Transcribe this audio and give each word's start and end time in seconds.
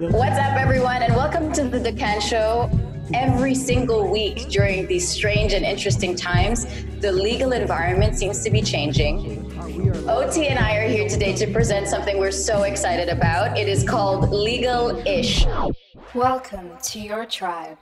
What's 0.00 0.38
up, 0.38 0.56
everyone, 0.56 1.02
and 1.02 1.16
welcome 1.16 1.52
to 1.54 1.64
the 1.64 1.78
Dukkan 1.80 2.20
Show. 2.22 2.70
Every 3.14 3.54
single 3.54 4.10
week 4.10 4.48
during 4.48 4.86
these 4.86 5.08
strange 5.08 5.54
and 5.54 5.64
interesting 5.64 6.14
times, 6.14 6.66
the 7.00 7.10
legal 7.10 7.52
environment 7.52 8.16
seems 8.16 8.44
to 8.44 8.50
be 8.50 8.62
changing. 8.62 9.50
OT 10.08 10.48
and 10.48 10.58
I 10.58 10.76
are 10.76 10.88
here 10.88 11.08
today 11.08 11.34
to 11.36 11.46
present 11.52 11.88
something 11.88 12.18
we're 12.18 12.30
so 12.30 12.62
excited 12.62 13.08
about. 13.08 13.58
It 13.58 13.68
is 13.68 13.82
called 13.82 14.30
Legal 14.30 15.04
Ish. 15.06 15.46
Welcome 16.14 16.70
to 16.84 16.98
your 17.00 17.26
tribe. 17.26 17.78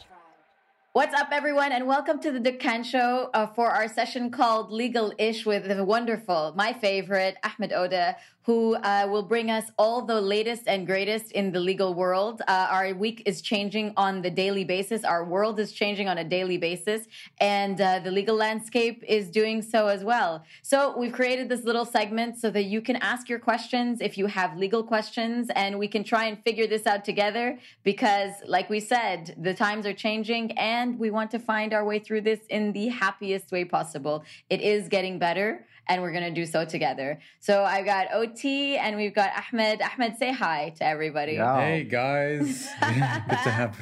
What's 0.97 1.15
up, 1.15 1.29
everyone, 1.31 1.73
and 1.73 1.87
welcome 1.87 2.21
to 2.21 2.33
the 2.33 2.41
Dukkan 2.41 2.83
Show 2.83 3.29
uh, 3.35 3.49
for 3.49 3.69
our 3.69 3.87
session 3.87 4.31
called 4.31 4.73
Legal 4.73 5.13
Ish 5.19 5.45
with 5.45 5.69
the 5.69 5.85
wonderful, 5.85 6.55
my 6.57 6.73
favorite, 6.73 7.37
Ahmed 7.45 7.71
Odeh, 7.71 8.15
who 8.45 8.77
uh, 8.77 9.07
will 9.11 9.25
bring 9.25 9.51
us 9.51 9.65
all 9.77 10.07
the 10.07 10.21
latest 10.21 10.63
and 10.69 10.87
greatest 10.87 11.33
in 11.33 11.51
the 11.53 11.59
legal 11.59 11.93
world. 11.93 12.41
Uh, 12.47 12.69
our 12.71 12.95
week 12.95 13.23
is 13.27 13.43
changing 13.43 13.93
on 13.97 14.23
the 14.23 14.31
daily 14.31 14.65
basis. 14.65 15.05
Our 15.05 15.25
world 15.25 15.59
is 15.59 15.73
changing 15.73 16.09
on 16.09 16.17
a 16.17 16.25
daily 16.25 16.57
basis, 16.57 17.09
and 17.41 17.79
uh, 17.79 17.99
the 17.99 18.13
legal 18.13 18.37
landscape 18.37 19.03
is 19.07 19.29
doing 19.29 19.61
so 19.61 19.89
as 19.89 20.03
well. 20.05 20.45
So 20.63 20.97
we've 20.97 21.13
created 21.13 21.49
this 21.49 21.65
little 21.65 21.85
segment 21.85 22.39
so 22.39 22.49
that 22.51 22.67
you 22.67 22.81
can 22.81 22.97
ask 22.97 23.29
your 23.29 23.41
questions 23.41 24.01
if 24.01 24.17
you 24.17 24.27
have 24.29 24.57
legal 24.57 24.83
questions, 24.85 25.51
and 25.55 25.77
we 25.79 25.89
can 25.89 26.05
try 26.05 26.25
and 26.25 26.43
figure 26.43 26.69
this 26.69 26.87
out 26.87 27.05
together. 27.05 27.59
Because, 27.83 28.31
like 28.47 28.71
we 28.71 28.79
said, 28.79 29.35
the 29.37 29.55
times 29.55 29.85
are 29.87 29.93
changing, 29.93 30.53
and 30.53 30.86
we 30.99 31.11
want 31.11 31.31
to 31.33 31.39
find 31.39 31.73
our 31.73 31.85
way 31.85 31.99
through 31.99 32.23
this 32.23 32.41
in 32.49 32.73
the 32.73 32.89
happiest 32.89 33.53
way 33.53 33.65
possible. 33.65 34.25
It 34.49 34.61
is 34.61 34.89
getting 34.89 35.19
better 35.19 35.67
and 35.89 36.03
we're 36.03 36.13
going 36.13 36.25
to 36.25 36.41
do 36.41 36.47
so 36.47 36.65
together. 36.65 37.21
So 37.41 37.65
I've 37.65 37.85
got 37.85 38.09
OT 38.13 38.77
and 38.77 38.97
we've 38.97 39.15
got 39.15 39.31
Ahmed. 39.37 39.81
Ahmed, 39.83 40.19
say 40.19 40.33
hi 40.33 40.73
to 40.79 40.85
everybody. 40.85 41.35
Yeah. 41.35 41.61
Hey 41.61 41.85
guys, 41.85 42.69
good 42.81 43.43
to 43.45 43.51
have, 43.51 43.79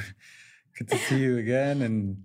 good 0.79 0.89
to 0.89 0.99
see 0.99 1.19
you 1.19 1.39
again, 1.39 1.83
and 1.83 2.25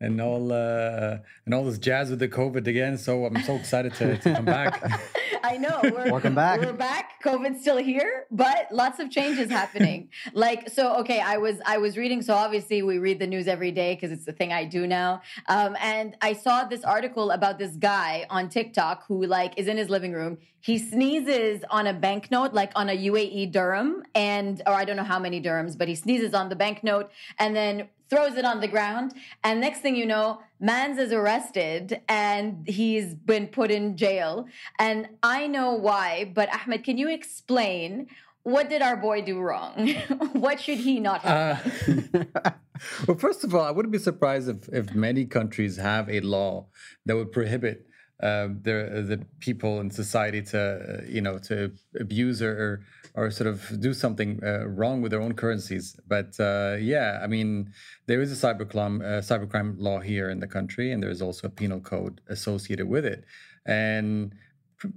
and 0.00 0.20
all 0.20 0.52
uh, 0.52 1.18
and 1.44 1.54
all 1.54 1.64
this 1.64 1.78
jazz 1.78 2.10
with 2.10 2.18
the 2.18 2.28
COVID 2.28 2.66
again. 2.66 2.96
So 2.96 3.26
I'm 3.26 3.42
so 3.42 3.56
excited 3.56 3.94
to, 3.94 4.16
to 4.18 4.34
come 4.34 4.44
back. 4.44 4.82
I 5.42 5.56
know. 5.56 5.80
We're, 5.82 6.10
Welcome 6.10 6.34
back. 6.34 6.60
We're 6.60 6.72
back. 6.72 7.22
COVID's 7.22 7.60
still 7.60 7.76
here, 7.76 8.26
but 8.30 8.68
lots 8.72 8.98
of 8.98 9.10
changes 9.10 9.50
happening. 9.50 10.08
like 10.32 10.70
so, 10.70 10.96
okay. 11.00 11.20
I 11.20 11.36
was 11.36 11.56
I 11.66 11.78
was 11.78 11.96
reading. 11.96 12.22
So 12.22 12.34
obviously, 12.34 12.82
we 12.82 12.98
read 12.98 13.18
the 13.18 13.26
news 13.26 13.46
every 13.46 13.72
day 13.72 13.94
because 13.94 14.10
it's 14.10 14.24
the 14.24 14.32
thing 14.32 14.52
I 14.52 14.64
do 14.64 14.86
now. 14.86 15.22
Um, 15.48 15.76
and 15.80 16.16
I 16.22 16.32
saw 16.32 16.64
this 16.64 16.82
article 16.82 17.30
about 17.30 17.58
this 17.58 17.76
guy 17.76 18.26
on 18.30 18.48
TikTok 18.48 19.04
who 19.06 19.26
like 19.26 19.58
is 19.58 19.68
in 19.68 19.76
his 19.76 19.90
living 19.90 20.12
room. 20.12 20.38
He 20.62 20.78
sneezes 20.78 21.62
on 21.70 21.86
a 21.86 21.94
banknote, 21.94 22.52
like 22.52 22.72
on 22.74 22.88
a 22.88 22.96
UAE 22.96 23.52
dirham, 23.52 24.02
and 24.14 24.62
or 24.66 24.74
I 24.74 24.84
don't 24.84 24.96
know 24.96 25.04
how 25.04 25.18
many 25.18 25.42
dirhams, 25.42 25.76
but 25.76 25.88
he 25.88 25.94
sneezes 25.94 26.34
on 26.34 26.48
the 26.48 26.56
banknote 26.56 27.10
and 27.38 27.54
then 27.54 27.88
throws 28.10 28.36
it 28.36 28.44
on 28.44 28.60
the 28.60 28.68
ground. 28.68 29.14
And 29.44 29.60
next 29.60 29.80
thing 29.80 29.96
you 29.96 30.04
know, 30.04 30.40
Mans 30.58 30.98
is 30.98 31.12
arrested 31.12 32.00
and 32.08 32.68
he's 32.68 33.14
been 33.14 33.46
put 33.46 33.70
in 33.70 33.96
jail. 33.96 34.46
And 34.78 35.08
I 35.22 35.46
know 35.46 35.72
why, 35.72 36.30
but 36.34 36.52
Ahmed, 36.52 36.84
can 36.84 36.98
you 36.98 37.08
explain 37.08 38.08
what 38.42 38.68
did 38.68 38.82
our 38.82 38.96
boy 38.96 39.22
do 39.22 39.38
wrong? 39.38 39.88
what 40.32 40.60
should 40.60 40.78
he 40.78 40.98
not 40.98 41.20
have? 41.22 42.08
Uh, 42.14 42.50
well, 43.06 43.16
first 43.18 43.44
of 43.44 43.54
all, 43.54 43.62
I 43.62 43.70
wouldn't 43.70 43.92
be 43.92 43.98
surprised 43.98 44.48
if 44.48 44.68
if 44.70 44.94
many 44.94 45.26
countries 45.26 45.76
have 45.76 46.08
a 46.08 46.20
law 46.20 46.66
that 47.04 47.16
would 47.16 47.32
prohibit 47.32 47.86
uh, 48.22 48.48
the 48.62 49.04
the 49.06 49.18
people 49.40 49.80
in 49.80 49.90
society 49.90 50.42
to 50.42 50.60
uh, 50.60 51.02
you 51.08 51.20
know 51.20 51.38
to 51.38 51.72
abuse 51.98 52.42
or 52.42 52.80
or 53.14 53.30
sort 53.30 53.48
of 53.48 53.80
do 53.80 53.92
something 53.92 54.38
uh, 54.44 54.66
wrong 54.68 55.02
with 55.02 55.10
their 55.10 55.20
own 55.20 55.34
currencies. 55.34 55.96
But 56.06 56.38
uh, 56.38 56.76
yeah, 56.80 57.20
I 57.22 57.26
mean, 57.26 57.72
there 58.06 58.20
is 58.20 58.30
a 58.32 58.46
cybercrime 58.46 59.02
uh, 59.02 59.20
cybercrime 59.20 59.76
law 59.78 60.00
here 60.00 60.30
in 60.30 60.40
the 60.40 60.46
country, 60.46 60.92
and 60.92 61.02
there 61.02 61.10
is 61.10 61.22
also 61.22 61.46
a 61.46 61.50
penal 61.50 61.80
code 61.80 62.20
associated 62.28 62.88
with 62.88 63.04
it. 63.04 63.24
And 63.66 64.34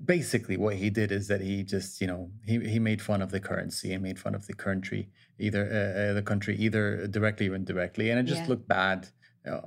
basically, 0.06 0.58
what 0.58 0.76
he 0.76 0.90
did 0.90 1.12
is 1.12 1.28
that 1.28 1.42
he 1.42 1.64
just 1.64 2.02
you 2.02 2.08
know 2.08 2.30
he 2.46 2.60
he 2.60 2.80
made 2.80 3.02
fun 3.02 3.22
of 3.22 3.32
the 3.32 3.40
currency 3.40 3.94
and 3.94 4.04
made 4.04 4.20
fun 4.20 4.36
of 4.36 4.48
the 4.48 4.54
country 4.54 5.10
either 5.40 5.64
uh, 5.66 6.14
the 6.14 6.22
country 6.22 6.56
either 6.58 7.08
directly 7.08 7.48
or 7.50 7.56
indirectly, 7.56 8.10
and 8.10 8.20
it 8.20 8.24
just 8.24 8.44
Yeah. 8.44 8.50
looked 8.50 8.68
bad 8.68 9.08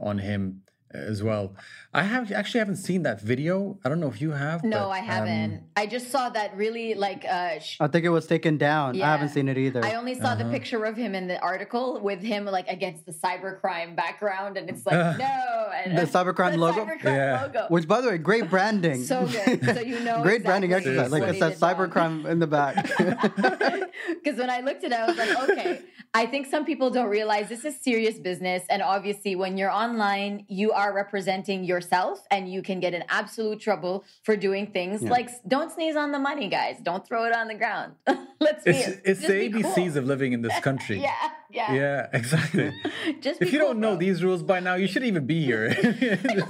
on 0.00 0.18
him 0.18 0.62
as 0.96 1.22
well. 1.22 1.54
I 1.94 2.02
have 2.02 2.30
actually 2.30 2.58
haven't 2.58 2.76
seen 2.76 3.02
that 3.04 3.20
video. 3.22 3.78
I 3.84 3.88
don't 3.88 4.00
know 4.00 4.08
if 4.08 4.20
you 4.20 4.32
have. 4.32 4.62
no, 4.64 4.78
but, 4.80 4.88
I 4.90 4.98
um, 5.00 5.04
haven't. 5.06 5.62
I 5.76 5.86
just 5.86 6.10
saw 6.10 6.28
that 6.30 6.54
really 6.56 6.94
like 6.94 7.24
uh 7.24 7.58
sh- 7.58 7.78
I 7.80 7.86
think 7.88 8.04
it 8.04 8.10
was 8.10 8.26
taken 8.26 8.58
down. 8.58 9.00
I 9.00 9.06
haven't 9.06 9.30
seen 9.30 9.48
it 9.48 9.56
either. 9.56 9.84
I 9.84 9.94
only 9.94 10.14
saw 10.14 10.34
the 10.34 10.44
Uh-huh. 10.44 10.52
picture 10.52 10.84
of 10.84 10.96
him 10.96 11.14
in 11.14 11.26
the 11.26 11.38
article 11.40 12.00
with 12.02 12.20
him 12.22 12.44
like 12.44 12.68
against 12.68 13.06
the 13.06 13.12
cybercrime 13.12 13.96
background, 13.96 14.56
and 14.58 14.68
it's 14.68 14.84
like 14.84 15.18
no, 15.18 15.70
and 15.84 15.96
The 15.96 16.02
cybercrime 16.02 16.52
the 16.52 16.58
logo? 16.58 16.84
cybercrime 16.84 17.04
Yeah. 17.04 17.42
logo. 17.42 17.66
Which, 17.68 17.88
by 17.88 18.00
the 18.02 18.08
way, 18.08 18.18
great 18.18 18.50
branding. 18.54 19.02
So 19.04 19.26
good. 19.26 19.64
So 19.64 19.80
you 19.80 20.00
know 20.08 20.22
great 20.22 20.44
branding 20.44 20.72
exactly 20.72 20.92
exercise. 20.98 21.12
Like 21.12 21.22
it 21.30 21.34
he 21.34 21.40
says 21.40 21.58
cybercrime 21.60 22.26
in 22.26 22.38
the 22.40 22.46
back. 22.46 22.74
Because 22.86 24.38
when 24.38 24.50
I 24.50 24.60
looked 24.60 24.84
at 24.84 24.92
it, 24.92 24.98
I 24.98 25.06
was 25.06 25.16
like, 25.16 25.50
okay, 25.50 25.82
I 26.14 26.26
think 26.26 26.46
some 26.46 26.64
people 26.64 26.90
don't 26.90 27.08
realize 27.08 27.48
this 27.48 27.64
is 27.64 27.74
serious 27.80 28.18
business. 28.18 28.62
And 28.70 28.82
obviously, 28.82 29.34
when 29.36 29.56
you're 29.56 29.70
online, 29.70 30.44
you 30.48 30.72
are 30.72 30.85
representing 30.92 31.64
yourself 31.64 32.26
and 32.30 32.50
you 32.52 32.62
can 32.62 32.80
get 32.80 32.94
in 32.94 33.04
absolute 33.08 33.60
trouble 33.60 34.04
for 34.22 34.36
doing 34.36 34.66
things 34.72 35.02
Yeah. 35.02 35.10
like 35.10 35.30
don't 35.46 35.70
sneeze 35.72 35.96
on 35.96 36.12
the 36.12 36.18
money, 36.18 36.48
guys. 36.48 36.76
Don't 36.82 37.06
throw 37.06 37.24
it 37.24 37.34
on 37.34 37.48
the 37.48 37.54
ground. 37.54 37.94
Let's 38.40 38.64
be 38.64 38.70
It's, 38.72 39.00
it's 39.04 39.20
the 39.26 39.48
be 39.48 39.62
ABCs 39.62 39.74
cool. 39.74 39.98
of 39.98 40.04
living 40.06 40.32
in 40.32 40.42
this 40.42 40.58
country. 40.60 41.00
Yeah, 41.06 41.30
yeah. 41.50 41.72
Yeah, 41.74 42.06
exactly. 42.12 42.72
Just 43.20 43.40
if 43.40 43.52
you 43.52 43.60
cool, 43.60 43.68
don't 43.68 43.80
know 43.80 43.90
bro. 43.92 43.98
these 43.98 44.22
rules 44.22 44.42
by 44.42 44.60
now, 44.60 44.74
you 44.74 44.86
shouldn't 44.88 45.08
even 45.08 45.26
be 45.26 45.44
here. 45.44 45.68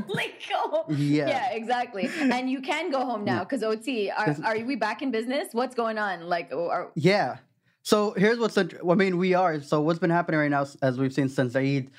like 0.08 0.42
go. 0.50 0.84
Yeah. 0.88 1.28
Yeah, 1.28 1.52
exactly. 1.52 2.08
And 2.20 2.50
you 2.50 2.60
can 2.60 2.90
go 2.90 3.04
home 3.04 3.24
now 3.24 3.40
because 3.44 3.62
OT, 3.62 4.10
are, 4.10 4.34
are 4.44 4.58
we 4.64 4.74
back 4.76 5.02
in 5.02 5.10
business? 5.10 5.48
What's 5.52 5.74
going 5.74 5.98
on? 5.98 6.28
Like, 6.28 6.52
are, 6.52 6.90
yeah. 6.94 7.38
So 7.82 8.12
here's 8.16 8.38
what's. 8.38 8.56
int- 8.56 8.74
I 8.90 8.94
mean, 8.94 9.16
we 9.16 9.34
are. 9.34 9.60
So 9.60 9.80
what's 9.80 10.00
been 10.00 10.10
happening 10.10 10.40
right 10.40 10.50
now, 10.50 10.66
as 10.82 10.98
we've 10.98 11.12
seen 11.12 11.28
since 11.28 11.54
Eid, 11.54 11.90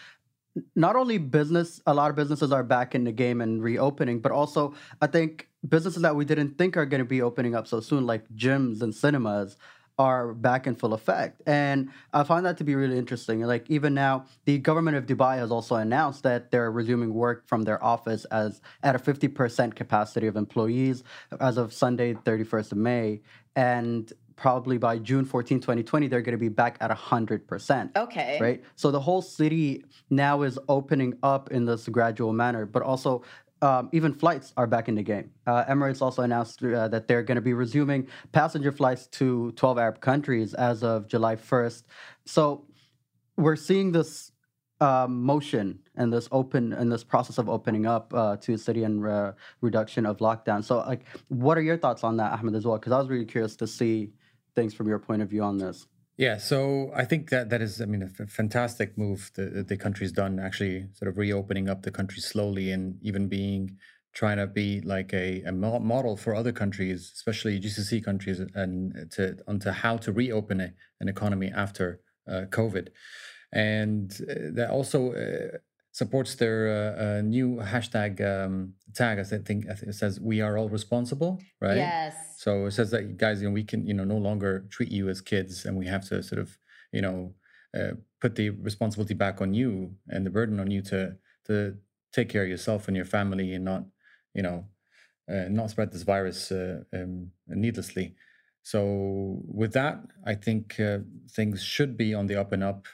not 0.75 0.95
only 0.95 1.17
business, 1.17 1.81
a 1.85 1.93
lot 1.93 2.09
of 2.09 2.15
businesses 2.15 2.51
are 2.51 2.63
back 2.63 2.95
in 2.95 3.03
the 3.03 3.11
game 3.11 3.41
and 3.41 3.63
reopening, 3.63 4.19
but 4.19 4.31
also 4.31 4.73
I 5.01 5.07
think 5.07 5.49
businesses 5.67 6.01
that 6.01 6.15
we 6.15 6.25
didn't 6.25 6.57
think 6.57 6.77
are 6.77 6.85
going 6.85 6.99
to 6.99 7.05
be 7.05 7.21
opening 7.21 7.55
up 7.55 7.67
so 7.67 7.79
soon, 7.79 8.05
like 8.05 8.27
gyms 8.29 8.81
and 8.81 8.93
cinemas, 8.93 9.57
are 9.99 10.33
back 10.33 10.67
in 10.67 10.75
full 10.75 10.93
effect. 10.93 11.41
And 11.47 11.89
I 12.13 12.23
find 12.23 12.45
that 12.45 12.57
to 12.57 12.63
be 12.63 12.75
really 12.75 12.97
interesting. 12.97 13.41
Like 13.41 13.69
even 13.69 13.93
now, 13.93 14.25
the 14.45 14.59
government 14.59 14.95
of 14.97 15.07
Dubai 15.07 15.37
has 15.37 15.51
also 15.51 15.75
announced 15.75 16.23
that 16.23 16.51
they're 16.51 16.71
resuming 16.71 17.13
work 17.13 17.47
from 17.47 17.63
their 17.63 17.83
office 17.83 18.25
as 18.25 18.61
at 18.83 18.95
a 18.95 18.99
50% 18.99 19.75
capacity 19.75 20.27
of 20.27 20.35
employees 20.35 21.03
as 21.39 21.57
of 21.57 21.73
Sunday, 21.73 22.13
31st 22.13 22.73
of 22.73 22.77
May. 22.77 23.21
And 23.55 24.13
probably 24.37 24.77
by 24.77 24.97
June 24.99 25.25
14, 25.25 25.59
2020, 25.59 26.07
they're 26.07 26.21
going 26.21 26.31
to 26.31 26.37
be 26.37 26.47
back 26.47 26.77
at 26.79 26.89
100% 26.91 27.97
okay. 27.97 28.37
right? 28.39 28.63
So 28.75 28.91
the 28.91 28.99
whole 28.99 29.21
city 29.21 29.83
now 30.09 30.43
is 30.43 30.57
opening 30.69 31.17
up 31.23 31.51
in 31.51 31.65
this 31.65 31.89
gradual 31.89 32.31
manner, 32.31 32.65
but 32.65 32.83
also 32.83 33.23
um, 33.63 33.89
even 33.91 34.13
flights 34.13 34.53
are 34.55 34.67
back 34.67 34.87
in 34.87 34.95
the 34.95 35.01
game. 35.01 35.31
Uh, 35.47 35.65
Emirates 35.65 36.01
also 36.01 36.21
announced 36.21 36.63
uh, 36.63 36.87
that 36.87 37.07
they're 37.07 37.23
going 37.23 37.37
to 37.37 37.41
be 37.41 37.53
resuming 37.53 38.07
passenger 38.31 38.71
flights 38.71 39.07
to 39.07 39.51
12 39.53 39.79
Arab 39.79 39.99
countries 39.99 40.53
as 40.53 40.83
of 40.83 41.07
July 41.07 41.35
1st. 41.35 41.83
So 42.25 42.67
we're 43.35 43.55
seeing 43.55 43.91
this 43.91 44.31
um, 44.79 45.23
motion 45.23 45.79
and 45.95 46.13
this 46.13 46.27
open 46.31 46.73
and 46.73 46.91
this 46.91 47.03
process 47.03 47.39
of 47.39 47.49
opening 47.49 47.87
up 47.87 48.13
uh, 48.13 48.37
to 48.37 48.57
city 48.57 48.83
and 48.83 49.05
uh, 49.05 49.31
reduction 49.61 50.05
of 50.05 50.17
lockdown. 50.17 50.63
So, 50.63 50.77
like, 50.79 51.05
what 51.29 51.57
are 51.57 51.61
your 51.61 51.77
thoughts 51.77 52.03
on 52.03 52.17
that, 52.17 52.33
Ahmed, 52.33 52.53
as 52.53 52.65
well? 52.65 52.77
Because 52.77 52.91
I 52.91 52.99
was 52.99 53.09
really 53.09 53.25
curious 53.25 53.55
to 53.55 53.65
see 53.65 54.11
things 54.57 54.73
from 54.73 54.87
your 54.91 54.99
point 55.07 55.21
of 55.21 55.29
view 55.29 55.43
on 55.43 55.57
this. 55.57 55.87
Yeah, 56.17 56.37
so 56.37 56.91
I 57.01 57.05
think 57.05 57.29
that 57.29 57.45
that 57.51 57.61
is, 57.61 57.79
I 57.79 57.85
mean, 57.85 58.01
a 58.01 58.11
f- 58.19 58.29
fantastic 58.41 58.97
move 58.97 59.31
that 59.35 59.53
that 59.55 59.67
the 59.71 59.77
country's 59.85 60.11
done, 60.11 60.33
actually 60.47 60.75
sort 60.99 61.09
of 61.11 61.15
reopening 61.25 61.69
up 61.69 61.79
the 61.83 61.91
country 61.99 62.21
slowly 62.33 62.71
and 62.75 62.83
even 63.09 63.23
being 63.27 63.77
trying 64.21 64.37
to 64.37 64.47
be 64.47 64.81
like 64.81 65.13
a, 65.13 65.43
a 65.43 65.51
model 65.95 66.17
for 66.17 66.33
other 66.33 66.51
countries, 66.51 66.99
especially 67.13 67.59
GCC 67.59 68.03
countries, 68.03 68.39
and 68.61 69.11
to 69.15 69.21
onto 69.47 69.69
how 69.69 69.95
to 70.05 70.11
reopen 70.11 70.57
a, 70.59 70.69
an 71.01 71.07
economy 71.07 71.49
after 71.65 72.01
uh, 72.27 72.45
COVID, 72.57 72.87
and 73.53 74.07
uh, 74.21 74.33
that 74.57 74.69
also 74.71 74.99
uh, 75.13 75.57
supports 75.91 76.33
their 76.41 76.59
uh, 76.77 77.03
uh, 77.03 77.21
new 77.21 77.49
hashtag 77.73 78.11
um, 78.33 78.73
tag. 78.99 79.19
I 79.19 79.23
think 79.23 79.69
I 79.71 79.73
think 79.77 79.89
it 79.93 79.97
says 80.01 80.19
"We 80.19 80.41
are 80.41 80.57
all 80.57 80.69
responsible," 80.79 81.31
right? 81.61 81.77
Yes. 81.77 82.26
So 82.37 82.67
it 82.67 82.71
says 82.71 82.91
that 82.91 83.17
guys, 83.17 83.41
you 83.41 83.47
know, 83.47 83.53
we 83.53 83.63
can, 83.63 83.87
you 83.87 83.95
know, 83.95 84.03
no 84.03 84.17
longer 84.17 84.65
treat 84.69 84.91
you 84.91 85.09
as 85.09 85.21
kids, 85.21 85.65
and 85.65 85.75
we 85.75 85.87
have 85.87 86.05
to 86.09 86.21
sort 86.21 86.39
of, 86.39 86.57
you 86.91 87.01
know, 87.01 87.33
uh, 87.77 87.93
put 88.21 88.35
the 88.35 88.51
responsibility 88.51 89.15
back 89.15 89.41
on 89.41 89.53
you 89.55 89.95
and 90.07 90.23
the 90.25 90.29
burden 90.29 90.59
on 90.59 90.69
you 90.69 90.81
to 90.83 91.17
to 91.45 91.77
take 92.13 92.29
care 92.29 92.43
of 92.43 92.49
yourself 92.49 92.87
and 92.87 92.95
your 92.95 93.05
family 93.05 93.53
and 93.53 93.65
not, 93.65 93.85
you 94.35 94.43
know, 94.43 94.67
uh, 95.31 95.47
not 95.49 95.69
spread 95.71 95.91
this 95.91 96.03
virus 96.03 96.51
uh, 96.51 96.81
um, 96.93 97.31
needlessly. 97.47 98.15
So 98.63 99.41
with 99.47 99.73
that, 99.73 99.99
I 100.25 100.35
think 100.35 100.79
uh, 100.79 100.99
things 101.31 101.63
should 101.63 101.97
be 101.97 102.13
on 102.13 102.27
the 102.27 102.35
up 102.35 102.51
and 102.51 102.63
up, 102.63 102.85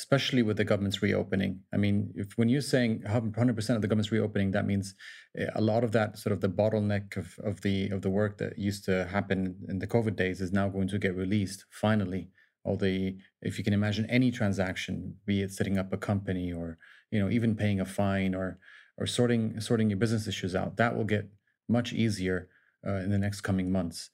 especially 0.00 0.42
with 0.42 0.56
the 0.56 0.64
government's 0.64 1.02
reopening. 1.02 1.60
I 1.74 1.76
mean, 1.76 1.96
if 2.22 2.28
when 2.38 2.48
you're 2.48 2.70
saying 2.74 3.02
100% 3.06 3.76
of 3.76 3.82
the 3.82 3.88
government's 3.88 4.10
reopening, 4.10 4.50
that 4.52 4.66
means 4.66 4.94
uh, 5.38 5.50
a 5.54 5.60
lot 5.60 5.84
of 5.84 5.92
that 5.92 6.18
sort 6.18 6.32
of 6.32 6.40
the 6.40 6.48
bottleneck 6.48 7.16
of, 7.16 7.38
of 7.50 7.60
the 7.60 7.76
of 7.90 8.00
the 8.00 8.08
work 8.20 8.38
that 8.38 8.58
used 8.58 8.82
to 8.86 8.94
happen 9.16 9.38
in 9.68 9.78
the 9.78 9.86
COVID 9.94 10.16
days 10.16 10.40
is 10.40 10.52
now 10.52 10.68
going 10.70 10.88
to 10.88 10.98
get 10.98 11.14
released 11.14 11.66
finally. 11.70 12.30
All 12.64 12.76
the 12.76 13.16
if 13.42 13.58
you 13.58 13.64
can 13.64 13.74
imagine 13.80 14.06
any 14.18 14.30
transaction, 14.30 15.16
be 15.26 15.42
it 15.42 15.52
setting 15.52 15.76
up 15.76 15.92
a 15.92 15.98
company 16.10 16.46
or 16.50 16.78
you 17.10 17.18
know 17.20 17.30
even 17.36 17.54
paying 17.54 17.80
a 17.80 17.84
fine 18.00 18.34
or 18.34 18.58
or 18.96 19.06
sorting 19.06 19.60
sorting 19.60 19.90
your 19.90 19.98
business 19.98 20.26
issues 20.26 20.54
out, 20.54 20.76
that 20.78 20.96
will 20.96 21.10
get 21.14 21.28
much 21.68 21.92
easier 21.92 22.48
uh, 22.86 23.00
in 23.04 23.10
the 23.10 23.18
next 23.26 23.42
coming 23.42 23.70
months 23.70 24.10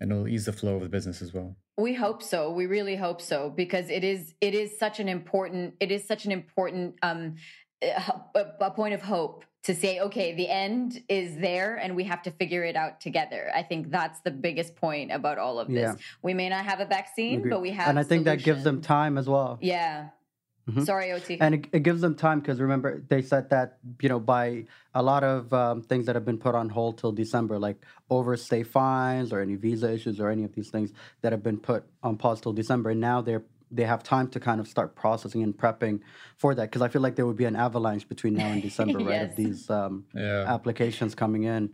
and 0.00 0.12
it'll 0.12 0.28
ease 0.28 0.44
the 0.44 0.52
flow 0.52 0.76
of 0.76 0.82
the 0.82 0.88
business 0.88 1.20
as 1.20 1.32
well 1.34 1.56
we 1.78 1.94
hope 1.94 2.22
so. 2.22 2.50
We 2.50 2.66
really 2.66 2.96
hope 2.96 3.20
so 3.22 3.50
because 3.50 3.88
it 3.88 4.04
is 4.04 4.34
it 4.40 4.54
is 4.54 4.76
such 4.78 5.00
an 5.00 5.08
important 5.08 5.74
it 5.80 5.90
is 5.90 6.04
such 6.04 6.26
an 6.26 6.32
important 6.32 6.96
um 7.02 7.36
a, 7.82 8.46
a 8.60 8.70
point 8.72 8.94
of 8.94 9.00
hope 9.00 9.44
to 9.62 9.74
say 9.74 10.00
okay 10.00 10.34
the 10.34 10.48
end 10.48 11.02
is 11.08 11.36
there 11.36 11.76
and 11.76 11.94
we 11.94 12.04
have 12.04 12.22
to 12.22 12.32
figure 12.32 12.64
it 12.64 12.74
out 12.76 13.00
together. 13.00 13.50
I 13.54 13.62
think 13.62 13.90
that's 13.90 14.20
the 14.20 14.32
biggest 14.32 14.74
point 14.74 15.12
about 15.12 15.38
all 15.38 15.60
of 15.60 15.68
this. 15.68 15.76
Yeah. 15.76 15.94
we 16.22 16.34
may 16.34 16.48
not 16.48 16.64
have 16.64 16.80
a 16.80 16.86
vaccine 16.86 17.48
but 17.48 17.62
we 17.62 17.70
have 17.70 17.88
and 17.88 17.98
i 17.98 18.02
think 18.02 18.24
that 18.24 18.42
gives 18.42 18.64
them 18.64 18.80
time 18.80 19.16
as 19.16 19.28
well. 19.28 19.58
Yeah 19.60 20.08
Mm-hmm. 20.68 20.82
Sorry, 20.82 21.12
OT. 21.12 21.40
And 21.40 21.54
it, 21.54 21.66
it 21.72 21.82
gives 21.82 22.00
them 22.00 22.14
time 22.14 22.40
because 22.40 22.60
remember 22.60 23.02
they 23.08 23.22
said 23.22 23.48
that 23.50 23.78
you 24.02 24.08
know 24.08 24.20
by 24.20 24.66
a 24.94 25.02
lot 25.02 25.24
of 25.24 25.52
um, 25.52 25.82
things 25.82 26.06
that 26.06 26.14
have 26.14 26.24
been 26.24 26.38
put 26.38 26.54
on 26.54 26.68
hold 26.68 26.98
till 26.98 27.12
December, 27.12 27.58
like 27.58 27.82
overstay 28.10 28.62
fines 28.62 29.32
or 29.32 29.40
any 29.40 29.54
visa 29.54 29.90
issues 29.92 30.20
or 30.20 30.28
any 30.28 30.44
of 30.44 30.54
these 30.54 30.70
things 30.70 30.92
that 31.22 31.32
have 31.32 31.42
been 31.42 31.58
put 31.58 31.84
on 32.02 32.16
pause 32.16 32.40
till 32.40 32.52
December. 32.52 32.90
And 32.90 33.00
now 33.00 33.22
they're 33.22 33.44
they 33.70 33.84
have 33.84 34.02
time 34.02 34.28
to 34.28 34.40
kind 34.40 34.60
of 34.60 34.68
start 34.68 34.94
processing 34.94 35.42
and 35.42 35.56
prepping 35.56 36.00
for 36.36 36.54
that 36.54 36.64
because 36.64 36.82
I 36.82 36.88
feel 36.88 37.02
like 37.02 37.16
there 37.16 37.26
would 37.26 37.36
be 37.36 37.44
an 37.44 37.56
avalanche 37.56 38.08
between 38.08 38.34
now 38.34 38.46
and 38.46 38.62
December, 38.68 38.98
right? 38.98 39.22
Of 39.22 39.36
these 39.36 39.68
um, 39.70 40.04
yeah. 40.14 40.44
applications 40.46 41.14
coming 41.14 41.44
in. 41.44 41.70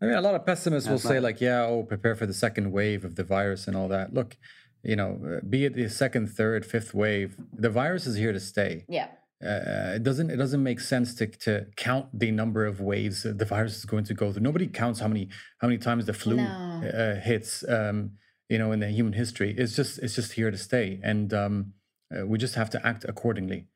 I 0.00 0.06
mean, 0.06 0.14
a 0.14 0.20
lot 0.20 0.34
of 0.34 0.44
pessimists 0.44 0.88
will 0.88 0.98
say 0.98 1.20
like, 1.20 1.40
"Yeah, 1.40 1.62
oh, 1.62 1.82
prepare 1.82 2.14
for 2.14 2.26
the 2.26 2.34
second 2.34 2.72
wave 2.72 3.04
of 3.04 3.14
the 3.14 3.24
virus 3.24 3.66
and 3.66 3.76
all 3.76 3.88
that." 3.88 4.12
Look, 4.12 4.36
you 4.84 4.96
know, 4.96 5.20
uh, 5.26 5.40
be 5.48 5.64
it 5.64 5.74
the 5.74 5.88
second, 5.88 6.28
third, 6.28 6.64
fifth 6.66 6.94
wave, 6.94 7.36
the 7.52 7.70
virus 7.70 8.06
is 8.06 8.16
here 8.16 8.32
to 8.32 8.40
stay. 8.40 8.84
Yeah. 8.88 9.08
Uh, 9.44 9.94
it 9.96 10.02
doesn't 10.02 10.30
it 10.30 10.36
doesn't 10.36 10.62
make 10.62 10.80
sense 10.80 11.14
to 11.14 11.26
to 11.26 11.66
count 11.76 12.06
the 12.18 12.30
number 12.30 12.64
of 12.64 12.80
waves 12.80 13.24
the 13.24 13.44
virus 13.44 13.76
is 13.76 13.84
going 13.84 14.04
to 14.04 14.14
go 14.14 14.32
through. 14.32 14.42
Nobody 14.42 14.66
counts 14.66 15.00
how 15.00 15.08
many 15.08 15.28
how 15.58 15.68
many 15.68 15.78
times 15.78 16.06
the 16.06 16.14
flu 16.14 16.36
no. 16.36 16.44
uh, 16.44 17.20
hits. 17.20 17.64
Um, 17.68 18.12
you 18.48 18.58
know, 18.58 18.72
in 18.72 18.80
the 18.80 18.88
human 18.88 19.14
history, 19.14 19.54
it's 19.56 19.74
just 19.74 19.98
it's 19.98 20.14
just 20.14 20.32
here 20.32 20.50
to 20.50 20.56
stay, 20.56 21.00
and 21.02 21.32
um, 21.34 21.72
uh, 22.14 22.26
we 22.26 22.38
just 22.38 22.54
have 22.54 22.70
to 22.70 22.86
act 22.86 23.04
accordingly. 23.04 23.66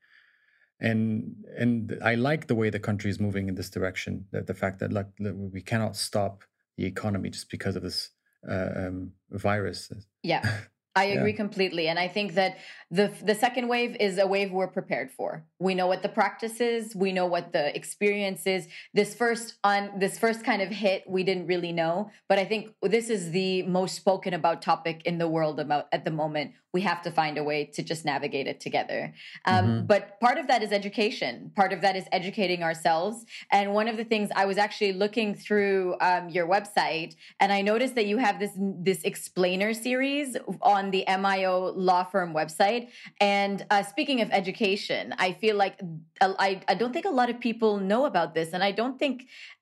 And 0.80 1.34
and 1.56 1.98
I 2.04 2.14
like 2.14 2.46
the 2.46 2.54
way 2.54 2.70
the 2.70 2.78
country 2.78 3.10
is 3.10 3.18
moving 3.18 3.48
in 3.48 3.54
this 3.54 3.70
direction. 3.70 4.26
That 4.30 4.46
the 4.46 4.54
fact 4.54 4.78
that 4.80 4.92
like 4.92 5.06
we 5.18 5.60
cannot 5.62 5.96
stop 5.96 6.44
the 6.76 6.86
economy 6.86 7.30
just 7.30 7.50
because 7.50 7.76
of 7.76 7.82
this 7.82 8.10
uh, 8.48 8.70
um, 8.76 9.12
virus. 9.30 9.92
Yeah. 10.22 10.60
I 10.96 11.04
agree 11.04 11.30
yeah. 11.30 11.36
completely. 11.36 11.88
And 11.88 11.98
I 11.98 12.08
think 12.08 12.34
that 12.34 12.56
the 12.90 13.12
the 13.22 13.34
second 13.34 13.68
wave 13.68 13.96
is 14.00 14.18
a 14.18 14.26
wave 14.26 14.50
we're 14.50 14.68
prepared 14.68 15.10
for. 15.10 15.44
We 15.58 15.74
know 15.74 15.86
what 15.86 16.02
the 16.02 16.08
practice 16.08 16.60
is, 16.60 16.96
we 16.96 17.12
know 17.12 17.26
what 17.26 17.52
the 17.52 17.74
experience 17.76 18.46
is. 18.46 18.66
This 18.94 19.14
first 19.14 19.58
on 19.62 19.98
this 19.98 20.18
first 20.18 20.44
kind 20.44 20.62
of 20.62 20.70
hit, 20.70 21.04
we 21.06 21.22
didn't 21.22 21.46
really 21.46 21.72
know, 21.72 22.10
but 22.28 22.38
I 22.38 22.44
think 22.44 22.74
this 22.82 23.10
is 23.10 23.30
the 23.30 23.62
most 23.62 23.94
spoken 23.94 24.34
about 24.34 24.62
topic 24.62 25.02
in 25.04 25.18
the 25.18 25.28
world 25.28 25.60
about 25.60 25.86
at 25.92 26.04
the 26.04 26.10
moment. 26.10 26.52
We 26.78 26.82
have 26.92 27.00
to 27.06 27.10
find 27.20 27.34
a 27.42 27.44
way 27.50 27.60
to 27.76 27.80
just 27.90 28.02
navigate 28.12 28.46
it 28.52 28.58
together. 28.66 29.00
Um, 29.44 29.64
mm-hmm. 29.64 29.86
But 29.92 30.02
part 30.20 30.38
of 30.42 30.46
that 30.50 30.60
is 30.66 30.70
education. 30.80 31.50
Part 31.60 31.72
of 31.72 31.80
that 31.84 31.94
is 32.00 32.04
educating 32.12 32.60
ourselves. 32.68 33.16
And 33.50 33.64
one 33.80 33.88
of 33.92 33.96
the 34.00 34.06
things 34.12 34.26
I 34.42 34.44
was 34.50 34.58
actually 34.66 34.92
looking 35.04 35.28
through 35.44 35.96
um, 36.08 36.24
your 36.36 36.46
website, 36.56 37.10
and 37.40 37.48
I 37.58 37.60
noticed 37.72 37.94
that 37.98 38.06
you 38.06 38.18
have 38.26 38.36
this 38.42 38.54
this 38.90 39.00
explainer 39.12 39.70
series 39.86 40.28
on 40.62 40.82
the 40.94 41.02
MIO 41.08 41.72
law 41.88 42.04
firm 42.12 42.30
website? 42.40 42.82
And 43.20 43.56
uh, 43.70 43.82
speaking 43.82 44.18
of 44.20 44.28
education, 44.30 45.14
I 45.18 45.32
feel 45.32 45.56
like 45.56 45.74
uh, 46.20 46.34
I, 46.38 46.50
I 46.68 46.74
don't 46.74 46.92
think 46.92 47.06
a 47.06 47.16
lot 47.20 47.28
of 47.30 47.40
people 47.40 47.78
know 47.78 48.02
about 48.12 48.34
this, 48.34 48.48
and 48.54 48.62
I 48.62 48.72
don't 48.80 48.98
think 48.98 49.16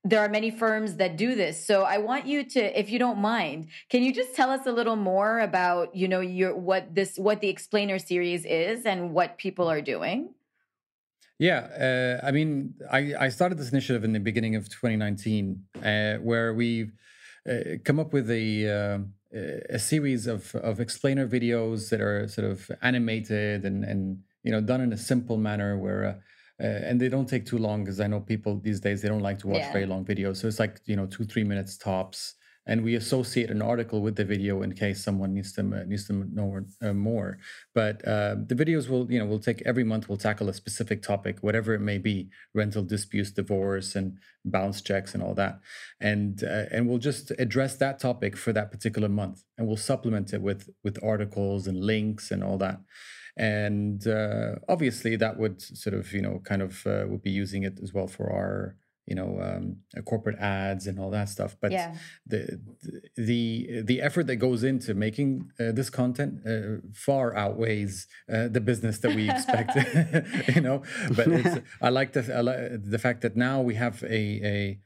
there 0.09 0.21
are 0.21 0.29
many 0.29 0.51
firms 0.51 0.97
that 0.97 1.17
do 1.17 1.35
this. 1.35 1.67
So 1.67 1.83
I 1.83 1.99
want 1.99 2.27
you 2.27 2.45
to, 2.45 2.79
if 2.79 2.91
you 2.91 2.99
don't 2.99 3.19
mind, 3.19 3.69
can 3.91 4.03
you 4.05 4.13
just 4.13 4.35
tell 4.37 4.51
us 4.51 4.65
a 4.67 4.73
little 4.73 4.95
more 4.97 5.41
about 5.41 5.95
you 5.97 6.07
know 6.07 6.21
your 6.21 6.55
what 6.55 6.95
this 6.95 7.19
what 7.19 7.41
the 7.41 7.49
explainer 7.49 7.99
series 7.99 8.45
is 8.45 8.87
and 8.87 9.13
what 9.13 9.37
people 9.37 9.69
are 9.69 9.81
doing? 9.81 10.35
Yeah, 11.39 12.21
uh, 12.23 12.27
I 12.27 12.31
mean, 12.31 12.75
I, 12.91 13.15
I 13.19 13.29
started 13.29 13.59
this 13.59 13.71
initiative 13.71 14.05
in 14.05 14.13
the 14.13 14.21
beginning 14.21 14.57
of 14.57 14.71
2019, 14.71 15.63
uh, 15.85 16.15
where 16.15 16.55
we've 16.55 16.93
uh, 17.47 17.77
come 17.85 18.01
up 18.01 18.13
with 18.13 18.31
a 18.31 18.47
uh, 18.69 18.99
a 19.69 19.79
series 19.79 20.27
of, 20.27 20.55
of 20.55 20.81
explainer 20.81 21.29
videos 21.29 21.91
that 21.91 22.01
are 22.01 22.27
sort 22.29 22.51
of 22.51 22.71
animated 22.81 23.65
and, 23.65 23.85
and 23.85 24.19
you 24.45 24.53
know 24.53 24.61
done 24.61 24.81
in 24.81 24.93
a 24.93 24.97
simple 24.97 25.37
manner 25.37 25.77
where 25.77 26.23
uh, 26.61 26.67
and 26.67 27.01
they 27.01 27.09
don't 27.09 27.29
take 27.29 27.45
too 27.47 27.59
long 27.59 27.85
because 27.85 28.01
I 28.01 28.07
know 28.07 28.21
people 28.21 28.61
these 28.61 28.81
days 28.81 29.03
they 29.03 29.09
don't 29.09 29.21
like 29.21 29.39
to 29.41 29.49
watch 29.49 29.61
yeah. 29.61 29.73
very 29.73 29.87
long 29.87 30.05
videos 30.05 30.37
so 30.39 30.49
it's 30.49 30.59
like 30.59 30.81
you 30.85 30.97
know 30.97 31.07
two 31.07 31.25
three 31.25 31.45
minutes 31.45 31.77
tops 31.77 32.35
and 32.67 32.83
we 32.83 32.97
associate 32.97 33.51
an 33.51 33.63
article 33.63 34.03
with 34.03 34.17
the 34.17 34.25
video 34.25 34.63
in 34.63 34.73
case 34.75 35.03
someone 35.03 35.33
needs 35.33 35.53
to 35.53 35.61
uh, 35.61 35.85
needs 35.87 36.07
to 36.09 36.13
know 36.13 36.61
uh, 36.83 36.93
more. 36.93 37.39
But 37.75 38.07
uh, 38.07 38.37
the 38.47 38.55
videos 38.55 38.89
will 38.89 39.11
you 39.11 39.19
know 39.19 39.27
will 39.27 39.39
take 39.39 39.63
every 39.65 39.85
month 39.85 40.09
we'll 40.09 40.19
tackle 40.19 40.49
a 40.49 40.55
specific 40.55 41.03
topic, 41.03 41.39
whatever 41.41 41.75
it 41.75 41.81
may 41.81 41.99
be, 41.99 42.29
rental 42.55 42.83
disputes, 42.83 43.31
divorce, 43.31 43.95
and 43.95 44.19
bounce 44.45 44.83
checks 44.83 45.15
and 45.15 45.23
all 45.23 45.35
that, 45.35 45.61
and 46.01 46.43
uh, 46.43 46.65
and 46.73 46.89
we'll 46.89 46.99
just 46.99 47.31
address 47.39 47.77
that 47.77 47.99
topic 47.99 48.37
for 48.37 48.53
that 48.53 48.71
particular 48.71 49.09
month, 49.09 49.43
and 49.57 49.67
we'll 49.67 49.77
supplement 49.77 50.33
it 50.33 50.43
with 50.43 50.69
with 50.83 51.03
articles 51.05 51.67
and 51.67 51.85
links 51.85 52.31
and 52.31 52.43
all 52.43 52.59
that 52.59 52.81
and 53.37 54.07
uh, 54.07 54.57
obviously 54.69 55.17
that 55.17 55.39
would 55.39 55.61
sort 55.61 55.95
of 55.95 56.13
you 56.13 56.23
know 56.23 56.41
kind 56.45 56.63
of 56.63 56.87
uh, 56.87 57.05
would 57.07 57.23
be 57.23 57.31
using 57.31 57.63
it 57.63 57.79
as 57.83 57.93
well 57.93 58.07
for 58.07 58.31
our 58.31 58.77
you 59.07 59.15
know 59.15 59.39
um, 59.41 59.77
uh, 59.97 60.03
corporate 60.03 60.39
ads 60.39 60.87
and 60.87 60.99
all 60.99 61.11
that 61.11 61.29
stuff. 61.29 61.57
But 61.61 61.73
yeah. 61.73 61.95
the 62.27 62.61
the 63.17 63.83
the 63.83 64.03
effort 64.03 64.27
that 64.27 64.37
goes 64.37 64.65
into 64.65 64.95
making 64.95 65.51
uh, 65.61 65.73
this 65.73 65.91
content 65.91 66.41
uh, 66.47 66.87
far 66.93 67.37
outweighs 67.37 68.07
uh, 68.33 68.49
the 68.49 68.61
business 68.61 68.99
that 68.99 69.15
we 69.15 69.31
expect 69.31 69.77
you 70.55 70.61
know? 70.61 70.83
But 71.15 71.63
i 71.81 71.89
like 71.89 72.13
the 72.13 72.37
I 72.37 72.41
like 72.41 72.91
the 72.91 72.99
fact 72.99 73.21
that 73.23 73.37
now 73.37 73.61
we 73.61 73.75
have 73.75 74.03
a 74.03 74.17
a 74.45 74.79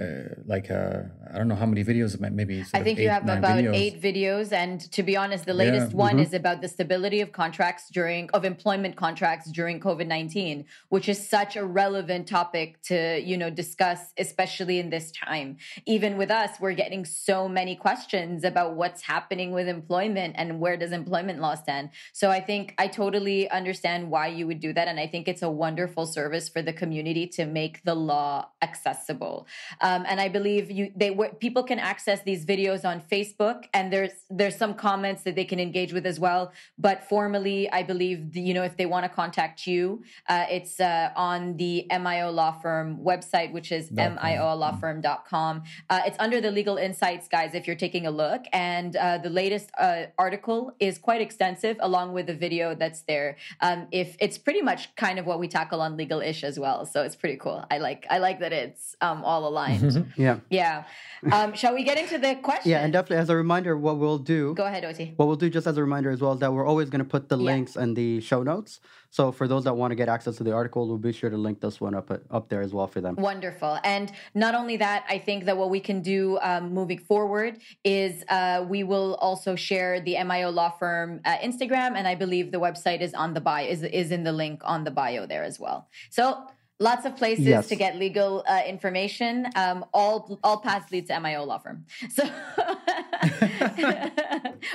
uh, 0.00 0.34
like 0.44 0.70
uh, 0.70 1.02
I 1.32 1.38
don't 1.38 1.48
know 1.48 1.54
how 1.54 1.66
many 1.66 1.82
videos, 1.82 2.20
maybe. 2.20 2.64
I 2.74 2.82
think 2.82 2.98
eight, 2.98 3.04
you 3.04 3.08
have 3.08 3.24
about 3.24 3.42
videos. 3.42 3.74
eight 3.74 4.02
videos, 4.02 4.52
and 4.52 4.80
to 4.92 5.02
be 5.02 5.16
honest, 5.16 5.46
the 5.46 5.54
latest 5.54 5.92
yeah. 5.92 5.96
one 5.96 6.12
mm-hmm. 6.12 6.20
is 6.20 6.34
about 6.34 6.60
the 6.60 6.68
stability 6.68 7.20
of 7.22 7.32
contracts 7.32 7.88
during 7.88 8.28
of 8.30 8.44
employment 8.44 8.96
contracts 8.96 9.50
during 9.50 9.80
COVID 9.80 10.06
nineteen, 10.06 10.66
which 10.90 11.08
is 11.08 11.26
such 11.26 11.56
a 11.56 11.64
relevant 11.64 12.28
topic 12.28 12.82
to 12.82 13.20
you 13.20 13.38
know 13.38 13.48
discuss, 13.48 14.12
especially 14.18 14.78
in 14.78 14.90
this 14.90 15.10
time. 15.12 15.56
Even 15.86 16.18
with 16.18 16.30
us, 16.30 16.60
we're 16.60 16.74
getting 16.74 17.04
so 17.06 17.48
many 17.48 17.74
questions 17.74 18.44
about 18.44 18.74
what's 18.74 19.02
happening 19.02 19.50
with 19.52 19.66
employment 19.66 20.34
and 20.36 20.60
where 20.60 20.76
does 20.76 20.92
employment 20.92 21.40
law 21.40 21.54
stand. 21.54 21.88
So 22.12 22.30
I 22.30 22.40
think 22.40 22.74
I 22.76 22.88
totally 22.88 23.48
understand 23.50 24.10
why 24.10 24.26
you 24.26 24.46
would 24.46 24.60
do 24.60 24.74
that, 24.74 24.88
and 24.88 25.00
I 25.00 25.06
think 25.06 25.26
it's 25.26 25.42
a 25.42 25.50
wonderful 25.50 26.04
service 26.04 26.50
for 26.50 26.60
the 26.60 26.74
community 26.74 27.26
to 27.28 27.46
make 27.46 27.82
the 27.84 27.94
law 27.94 28.50
accessible. 28.60 29.46
Um, 29.80 29.85
and 29.86 30.20
I 30.20 30.28
believe 30.28 30.70
you 30.70 30.92
they 30.96 31.10
were, 31.10 31.28
people 31.28 31.62
can 31.62 31.78
access 31.78 32.22
these 32.22 32.44
videos 32.44 32.84
on 32.84 33.00
Facebook, 33.00 33.66
and 33.72 33.92
there's 33.92 34.12
there's 34.30 34.56
some 34.56 34.74
comments 34.74 35.22
that 35.22 35.34
they 35.34 35.44
can 35.44 35.60
engage 35.60 35.92
with 35.92 36.06
as 36.06 36.18
well. 36.18 36.52
But 36.78 37.04
formally, 37.04 37.70
I 37.70 37.82
believe 37.82 38.32
the, 38.32 38.40
you 38.40 38.54
know 38.54 38.62
if 38.62 38.76
they 38.76 38.86
want 38.86 39.04
to 39.04 39.08
contact 39.08 39.66
you, 39.66 40.02
uh, 40.28 40.46
it's 40.50 40.80
uh, 40.80 41.10
on 41.14 41.56
the 41.56 41.86
MIO 41.90 42.32
Law 42.32 42.52
Firm 42.52 42.98
website, 42.98 43.52
which 43.52 43.70
is 43.70 43.90
miolawfirm.com. 43.90 45.62
Uh, 45.90 46.00
it's 46.06 46.18
under 46.18 46.40
the 46.40 46.50
Legal 46.50 46.76
Insights, 46.76 47.28
guys. 47.28 47.54
If 47.54 47.66
you're 47.66 47.76
taking 47.76 48.06
a 48.06 48.10
look, 48.10 48.44
and 48.52 48.96
uh, 48.96 49.18
the 49.18 49.30
latest 49.30 49.70
uh, 49.78 50.04
article 50.18 50.74
is 50.80 50.98
quite 50.98 51.20
extensive, 51.20 51.76
along 51.80 52.12
with 52.12 52.26
the 52.26 52.34
video 52.34 52.74
that's 52.74 53.02
there. 53.02 53.36
Um, 53.60 53.86
if 53.92 54.16
it's 54.20 54.38
pretty 54.38 54.62
much 54.62 54.94
kind 54.96 55.18
of 55.18 55.26
what 55.26 55.38
we 55.38 55.48
tackle 55.48 55.80
on 55.80 55.96
Legal 55.96 56.20
Ish 56.20 56.44
as 56.44 56.58
well, 56.58 56.86
so 56.86 57.02
it's 57.02 57.16
pretty 57.16 57.36
cool. 57.36 57.64
I 57.70 57.78
like 57.78 58.06
I 58.10 58.18
like 58.18 58.40
that 58.40 58.52
it's 58.52 58.96
um, 59.00 59.22
all 59.24 59.46
aligned 59.46 59.75
mind. 59.80 60.12
Yeah. 60.16 60.38
yeah. 60.50 60.84
Um, 61.32 61.54
shall 61.54 61.74
we 61.74 61.82
get 61.84 61.98
into 61.98 62.18
the 62.18 62.36
question? 62.36 62.70
Yeah, 62.70 62.84
and 62.84 62.92
definitely 62.92 63.16
as 63.22 63.30
a 63.30 63.36
reminder, 63.36 63.76
what 63.76 63.98
we'll 63.98 64.18
do. 64.18 64.54
Go 64.54 64.64
ahead, 64.66 64.84
OT. 64.84 65.14
What 65.16 65.26
we'll 65.26 65.36
do 65.36 65.50
just 65.50 65.66
as 65.66 65.76
a 65.76 65.80
reminder 65.80 66.10
as 66.10 66.20
well 66.20 66.32
is 66.34 66.40
that 66.40 66.52
we're 66.52 66.66
always 66.66 66.90
going 66.90 67.00
to 67.04 67.08
put 67.08 67.28
the 67.28 67.38
Yeah. 67.38 67.44
links 67.44 67.76
in 67.76 67.94
the 67.94 68.20
show 68.20 68.42
notes. 68.42 68.80
So 69.10 69.32
for 69.32 69.48
those 69.48 69.64
that 69.64 69.74
want 69.76 69.92
to 69.92 69.94
get 69.94 70.08
access 70.08 70.36
to 70.36 70.44
the 70.44 70.52
article, 70.52 70.86
we'll 70.86 70.98
be 70.98 71.12
sure 71.12 71.30
to 71.30 71.36
link 71.38 71.60
this 71.60 71.80
one 71.80 71.94
up 71.94 72.10
up 72.30 72.48
there 72.50 72.60
as 72.60 72.72
well 72.74 72.86
for 72.86 73.00
them. 73.00 73.16
Wonderful. 73.16 73.78
And 73.82 74.12
not 74.34 74.54
only 74.54 74.76
that, 74.76 75.04
I 75.08 75.18
think 75.18 75.46
that 75.46 75.56
what 75.56 75.70
we 75.70 75.80
can 75.80 76.02
do 76.02 76.38
um, 76.42 76.74
moving 76.74 76.98
forward 76.98 77.58
is 77.82 78.22
uh, 78.28 78.64
we 78.68 78.82
will 78.84 79.14
also 79.16 79.56
share 79.56 80.00
the 80.00 80.16
MIO 80.16 80.52
law 80.52 80.70
firm 80.70 81.20
uh, 81.24 81.38
Instagram, 81.38 81.96
and 81.96 82.06
I 82.06 82.14
believe 82.14 82.52
the 82.52 82.60
website 82.60 83.00
is 83.00 83.14
on 83.14 83.32
the 83.32 83.40
bio 83.40 83.66
is 83.66 83.82
is 83.82 84.10
in 84.12 84.22
the 84.24 84.32
link 84.32 84.60
on 84.64 84.84
the 84.84 84.90
bio 84.90 85.24
there 85.26 85.44
as 85.44 85.58
well. 85.58 85.88
So 86.10 86.46
lots 86.78 87.06
of 87.06 87.16
places 87.16 87.46
Yes. 87.46 87.68
to 87.68 87.76
get 87.76 87.96
legal 87.96 88.44
uh, 88.46 88.62
information. 88.66 89.46
Um, 89.56 89.84
all 89.94 90.38
all 90.44 90.58
paths 90.58 90.90
lead 90.92 91.06
to 91.06 91.14
MIO 91.14 91.46
law 91.46 91.58
firm. 91.58 91.86
So 92.10 92.24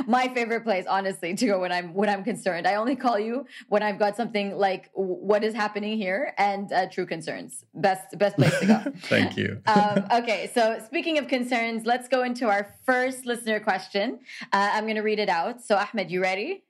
my 0.07 0.27
favorite 0.33 0.63
place, 0.63 0.85
honestly, 0.87 1.35
to 1.35 1.45
go 1.45 1.59
when 1.59 1.71
I'm 1.71 1.93
when 1.93 2.09
I'm 2.09 2.23
concerned. 2.23 2.67
I 2.67 2.75
only 2.75 2.95
call 2.95 3.19
you 3.19 3.45
when 3.67 3.83
I've 3.83 3.99
got 3.99 4.15
something 4.15 4.57
like 4.57 4.89
what 4.93 5.43
is 5.43 5.53
happening 5.53 5.97
here 5.97 6.33
and 6.37 6.71
uh, 6.71 6.89
true 6.89 7.05
concerns. 7.05 7.65
Best 7.73 8.17
best 8.17 8.35
place 8.35 8.57
to 8.59 8.65
go. 8.65 8.79
Thank 9.03 9.37
you. 9.37 9.61
um, 9.67 10.05
okay, 10.11 10.49
so 10.53 10.81
speaking 10.85 11.17
of 11.17 11.27
concerns, 11.27 11.85
let's 11.85 12.07
go 12.07 12.23
into 12.23 12.47
our 12.47 12.75
first 12.85 13.25
listener 13.25 13.59
question. 13.59 14.19
Uh, 14.51 14.71
I'm 14.73 14.85
going 14.85 14.95
to 14.95 15.01
read 15.01 15.19
it 15.19 15.29
out. 15.29 15.61
So, 15.63 15.75
Ahmed, 15.75 16.09
you 16.11 16.21
ready? 16.21 16.63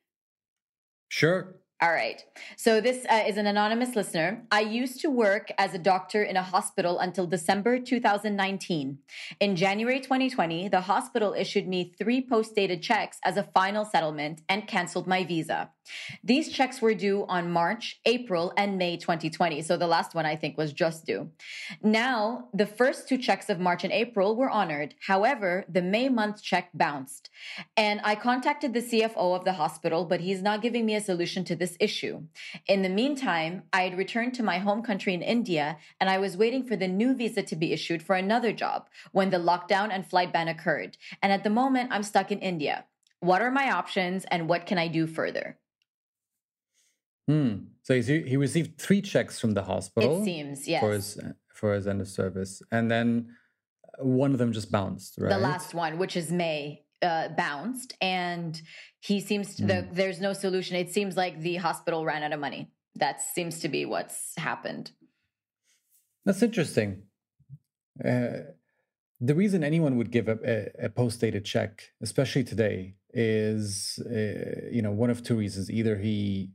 Sure. 1.10 1.56
All 1.84 1.92
right. 1.92 2.24
So 2.58 2.80
this 2.80 3.08
uh, 3.10 3.24
is 3.28 3.38
an 3.38 3.48
anonymous 3.48 3.96
listener. 3.96 4.44
I 4.52 4.62
used 4.62 5.02
to 5.02 5.10
work 5.10 5.50
as 5.58 5.74
a 5.74 5.80
doctor 5.80 6.22
in 6.22 6.38
a 6.38 6.44
hospital 6.44 7.00
until 7.00 7.26
December 7.26 7.80
2019. 7.80 9.00
In 9.40 9.56
January 9.56 10.00
2020, 10.00 10.68
the 10.68 10.82
hospital 10.82 11.34
issued 11.34 11.68
me 11.68 11.92
three 11.98 12.22
post 12.22 12.54
dated 12.54 12.84
checks 12.84 13.18
as 13.24 13.36
a 13.36 13.50
final 13.56 13.84
settlement 13.84 14.42
and 14.48 14.68
canceled 14.68 15.08
my 15.08 15.24
visa. 15.24 15.72
These 16.24 16.52
checks 16.52 16.82
were 16.82 16.94
due 16.94 17.26
on 17.28 17.52
March, 17.52 18.00
April, 18.06 18.54
and 18.56 18.78
May 18.78 18.98
2020. 18.98 19.62
So 19.64 19.78
the 19.78 19.88
last 19.88 20.14
one 20.14 20.26
I 20.26 20.36
think 20.36 20.58
was 20.58 20.74
just 20.74 21.06
due. 21.06 21.32
Now, 21.82 22.50
the 22.54 22.66
first 22.66 23.10
two 23.10 23.18
checks 23.18 23.50
of 23.50 23.60
March 23.60 23.84
and 23.84 23.92
April 23.92 24.36
were 24.36 24.50
honored. 24.50 24.96
However, 25.08 25.66
the 25.68 25.82
May 25.82 26.10
month 26.10 26.44
check 26.44 26.70
bounced. 26.74 27.30
And 27.76 28.02
I 28.04 28.16
contacted 28.16 28.74
the 28.74 28.82
CFO 28.82 29.36
of 29.36 29.46
the 29.46 29.54
hospital, 29.54 30.06
but 30.06 30.22
he's 30.22 30.42
not 30.42 30.62
giving 30.62 30.86
me 30.86 30.96
a 30.96 31.02
solution 31.02 31.44
to 31.46 31.56
this 31.56 31.71
issue. 31.80 32.24
In 32.68 32.82
the 32.82 32.90
meantime, 32.90 33.64
I 33.74 33.84
had 33.84 33.98
returned 33.98 34.34
to 34.36 34.44
my 34.44 34.60
home 34.60 34.82
country 34.82 35.14
in 35.14 35.22
India 35.22 35.78
and 36.00 36.10
I 36.10 36.18
was 36.18 36.38
waiting 36.38 36.64
for 36.66 36.76
the 36.76 36.88
new 36.88 37.16
visa 37.16 37.44
to 37.44 37.56
be 37.56 37.74
issued 37.74 38.04
for 38.04 38.16
another 38.16 38.52
job 38.54 38.88
when 39.12 39.30
the 39.30 39.38
lockdown 39.38 39.90
and 39.92 40.06
flight 40.06 40.34
ban 40.34 40.48
occurred. 40.48 40.98
And 41.22 41.32
at 41.32 41.44
the 41.44 41.50
moment, 41.50 41.90
I'm 41.92 42.04
stuck 42.04 42.32
in 42.32 42.40
India. 42.40 42.86
What 43.20 43.42
are 43.42 43.52
my 43.52 43.72
options 43.72 44.26
and 44.26 44.50
what 44.50 44.66
can 44.66 44.78
I 44.78 44.88
do 44.88 45.08
further? 45.08 45.58
Hmm. 47.28 47.56
So 47.84 48.00
he 48.02 48.38
received 48.38 48.80
three 48.80 49.02
checks 49.02 49.40
from 49.40 49.54
the 49.54 49.64
hospital 49.64 50.22
It 50.22 50.26
seems, 50.26 50.68
yes. 50.68 50.82
for 50.82 50.92
his 50.92 51.20
for 51.54 51.74
his 51.74 51.88
end 51.88 52.02
of 52.02 52.08
service, 52.08 52.62
and 52.72 52.90
then 52.90 53.36
one 54.00 54.32
of 54.32 54.38
them 54.38 54.52
just 54.52 54.72
bounced. 54.72 55.16
Right. 55.18 55.30
The 55.30 55.38
last 55.38 55.74
one, 55.74 55.98
which 55.98 56.16
is 56.16 56.32
May, 56.32 56.84
uh, 57.02 57.30
bounced, 57.30 57.96
and 58.02 58.62
he 59.00 59.20
seems 59.20 59.56
to, 59.56 59.66
the, 59.66 59.88
there's 59.92 60.20
no 60.22 60.34
solution. 60.34 60.76
It 60.76 60.94
seems 60.94 61.18
like 61.18 61.40
the 61.42 61.56
hospital 61.56 62.06
ran 62.06 62.24
out 62.24 62.34
of 62.34 62.40
money. 62.40 62.72
That 62.96 63.22
seems 63.22 63.60
to 63.62 63.70
be 63.70 63.86
what's 63.86 64.34
happened. 64.38 64.92
That's 66.26 66.44
interesting. 66.44 67.04
Uh, 68.04 68.52
the 69.20 69.36
reason 69.36 69.64
anyone 69.64 69.98
would 69.98 70.12
give 70.12 70.28
a, 70.28 70.38
a, 70.82 70.86
a 70.86 70.90
post-dated 70.90 71.46
check, 71.46 71.84
especially 72.02 72.44
today, 72.44 72.96
is 73.14 74.00
uh, 74.06 74.68
you 74.72 74.82
know 74.82 74.92
one 74.92 75.10
of 75.10 75.24
two 75.24 75.36
reasons: 75.38 75.70
either 75.70 75.98
he 75.98 76.52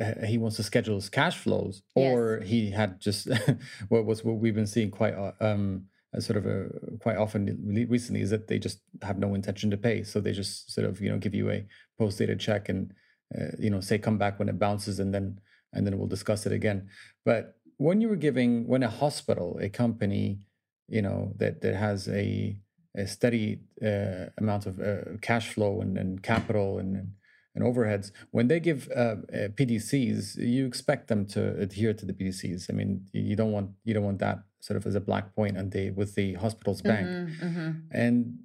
uh, 0.00 0.26
he 0.26 0.38
wants 0.38 0.56
to 0.56 0.62
schedule 0.62 0.94
his 0.96 1.08
cash 1.08 1.36
flows, 1.38 1.82
Yes. 1.94 2.12
or 2.14 2.40
he 2.40 2.70
had 2.70 3.00
just 3.00 3.28
what 3.88 4.04
was 4.04 4.24
what 4.24 4.36
we've 4.36 4.54
been 4.54 4.66
seeing 4.66 4.90
quite 4.90 5.14
uh, 5.14 5.32
um 5.40 5.86
sort 6.20 6.36
of 6.36 6.46
a, 6.46 6.68
quite 7.00 7.16
often 7.16 7.86
recently 7.88 8.20
is 8.20 8.30
that 8.30 8.48
they 8.48 8.58
just 8.58 8.80
have 9.02 9.18
no 9.18 9.34
intention 9.34 9.70
to 9.70 9.76
pay, 9.76 10.02
so 10.02 10.20
they 10.20 10.32
just 10.32 10.72
sort 10.72 10.86
of 10.86 11.00
you 11.00 11.10
know 11.10 11.18
give 11.18 11.34
you 11.34 11.50
a 11.50 11.66
post-dated 11.98 12.40
check 12.40 12.68
and 12.68 12.92
uh, 13.38 13.52
you 13.58 13.70
know 13.70 13.80
say 13.80 13.98
come 13.98 14.18
back 14.18 14.38
when 14.38 14.48
it 14.48 14.58
bounces 14.58 14.98
and 14.98 15.12
then 15.14 15.38
and 15.72 15.86
then 15.86 15.98
we'll 15.98 16.06
discuss 16.06 16.46
it 16.46 16.52
again. 16.52 16.88
But 17.24 17.56
when 17.76 18.00
you 18.00 18.08
were 18.08 18.16
giving 18.16 18.66
when 18.66 18.82
a 18.82 18.90
hospital, 18.90 19.58
a 19.60 19.68
company, 19.68 20.40
you 20.88 21.02
know 21.02 21.32
that 21.36 21.60
that 21.62 21.74
has 21.74 22.08
a 22.08 22.56
a 22.96 23.06
steady 23.06 23.60
uh, 23.84 24.26
amount 24.38 24.64
of 24.64 24.80
uh, 24.80 25.18
cash 25.20 25.52
flow 25.52 25.82
and, 25.82 25.98
and 25.98 26.22
capital 26.22 26.78
and, 26.78 26.96
and 26.96 27.08
and 27.56 27.64
overheads, 27.64 28.12
when 28.32 28.48
they 28.48 28.60
give 28.60 28.86
uh, 28.94 29.16
uh, 29.32 29.48
PDCs, 29.56 30.36
you 30.36 30.66
expect 30.66 31.08
them 31.08 31.24
to 31.28 31.58
adhere 31.58 31.94
to 31.94 32.04
the 32.04 32.12
PDCs. 32.12 32.66
I 32.68 32.74
mean, 32.74 33.06
you 33.12 33.34
don't 33.34 33.50
want 33.50 33.70
you 33.82 33.94
don't 33.94 34.04
want 34.04 34.18
that 34.18 34.40
sort 34.60 34.76
of 34.76 34.86
as 34.86 34.94
a 34.94 35.00
black 35.00 35.34
point 35.34 35.56
and 35.56 35.70
they 35.72 35.90
with 35.90 36.14
the 36.14 36.34
hospital's 36.34 36.82
bank. 36.82 37.06
Mhm, 37.06 37.40
mhm. 37.40 37.82
And 37.90 38.38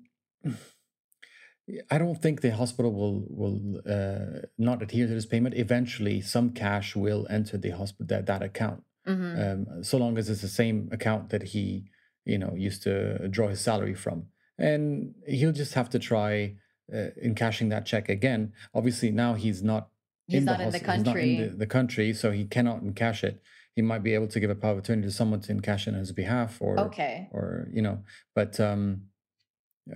I 1.89 1.97
don't 1.97 2.21
think 2.21 2.41
the 2.41 2.51
hospital 2.51 2.91
will 2.91 3.25
will 3.29 3.81
uh, 3.87 4.41
not 4.57 4.81
adhere 4.81 5.07
to 5.07 5.13
this 5.13 5.25
payment. 5.25 5.55
Eventually, 5.55 6.19
some 6.21 6.51
cash 6.51 6.95
will 6.95 7.27
enter 7.29 7.57
the 7.57 7.69
hospital 7.69 8.07
that, 8.07 8.25
that 8.25 8.41
account, 8.43 8.83
Mhm. 9.07 9.77
um, 9.77 9.83
so 9.83 9.97
long 9.97 10.17
as 10.17 10.29
it's 10.29 10.41
the 10.41 10.47
same 10.61 10.89
account 10.91 11.29
that 11.29 11.43
he 11.53 11.85
you 12.25 12.37
know 12.37 12.53
used 12.55 12.83
to 12.83 13.27
draw 13.29 13.47
his 13.47 13.61
salary 13.61 13.93
from, 13.93 14.25
and 14.57 15.13
he'll 15.27 15.53
just 15.53 15.73
have 15.75 15.89
to 15.91 15.99
try 15.99 16.55
uh, 16.93 17.11
encashing 17.23 17.69
that 17.69 17.85
check 17.85 18.09
again. 18.09 18.51
Obviously, 18.73 19.11
now 19.11 19.35
he's 19.35 19.63
not 19.63 19.89
He's 20.27 20.43
not 20.45 20.53
in 20.53 20.57
the 20.59 20.63
hos- 20.65 20.73
he's 20.75 20.83
not 21.05 21.13
country. 21.15 21.35
in 21.35 21.51
the, 21.51 21.57
the 21.57 21.67
country, 21.67 22.13
so 22.13 22.31
he 22.31 22.45
cannot 22.45 22.83
encash 22.83 23.23
it. 23.23 23.41
He 23.75 23.81
might 23.81 24.03
be 24.03 24.13
able 24.13 24.27
to 24.27 24.39
give 24.39 24.49
a 24.49 24.55
power 24.55 24.73
of 24.73 24.79
attorney 24.79 25.03
to 25.03 25.11
someone 25.11 25.41
to 25.41 25.53
encash 25.53 25.87
it 25.87 25.93
on 25.93 25.99
his 25.99 26.11
behalf, 26.11 26.61
or 26.61 26.77
Okay. 26.79 27.29
or 27.31 27.67
you 27.73 27.81
know 27.81 27.99
but 28.35 28.59
um 28.59 29.03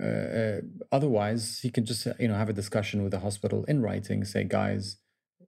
uh, 0.00 0.04
uh, 0.04 0.60
otherwise 0.90 1.60
he 1.62 1.70
can 1.70 1.84
just 1.84 2.06
you 2.18 2.28
know 2.28 2.34
have 2.34 2.48
a 2.48 2.52
discussion 2.52 3.02
with 3.02 3.12
the 3.12 3.20
hospital 3.20 3.64
in 3.66 3.80
writing 3.80 4.24
say 4.24 4.42
guys 4.42 4.96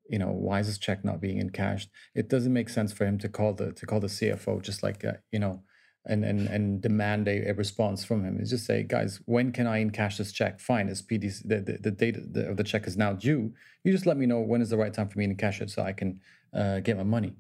you 0.09 0.19
know 0.19 0.29
why 0.29 0.61
is 0.61 0.69
this 0.69 0.79
check 0.79 1.05
not 1.05 1.21
being 1.21 1.41
encashed 1.41 1.91
it 2.15 2.29
doesn't 2.29 2.53
make 2.53 2.69
sense 2.69 2.93
for 2.93 3.05
him 3.05 3.19
to 3.19 3.29
call 3.29 3.53
the 3.53 3.73
to 3.73 3.85
call 3.85 3.99
the 4.01 4.07
cfo 4.07 4.63
just 4.63 4.83
like 4.83 5.05
uh, 5.05 5.15
you 5.33 5.41
know 5.41 5.61
and 6.07 6.25
and 6.25 6.47
and 6.49 6.81
demand 6.81 7.29
a, 7.29 7.51
a 7.51 7.55
response 7.55 8.05
from 8.05 8.25
him. 8.25 8.39
It's 8.41 8.51
just 8.51 8.65
say 8.65 8.83
guys 8.83 9.21
when 9.27 9.53
can 9.53 9.67
i 9.67 9.85
encash 9.85 10.17
this 10.17 10.33
check? 10.33 10.61
Fine 10.61 10.89
it's 10.89 11.03
pdc 11.03 11.43
the, 11.45 11.61
the, 11.61 11.79
the 11.83 11.91
date 11.91 12.17
of 12.17 12.57
the, 12.57 12.65
check 12.65 12.87
is 12.87 12.97
now 12.97 13.13
due. 13.13 13.53
You 13.85 13.93
just 13.93 14.07
let 14.07 14.17
me 14.17 14.25
know 14.25 14.41
when 14.41 14.63
is 14.63 14.71
the 14.71 14.79
right 14.79 14.95
time 14.95 15.09
for 15.09 15.19
me 15.19 15.27
to 15.27 15.35
cash 15.35 15.61
it 15.61 15.71
so 15.71 15.83
i 15.83 15.93
can 15.93 16.21
uh, 16.55 16.81
get 16.81 16.97
my 16.97 17.03
money 17.03 17.35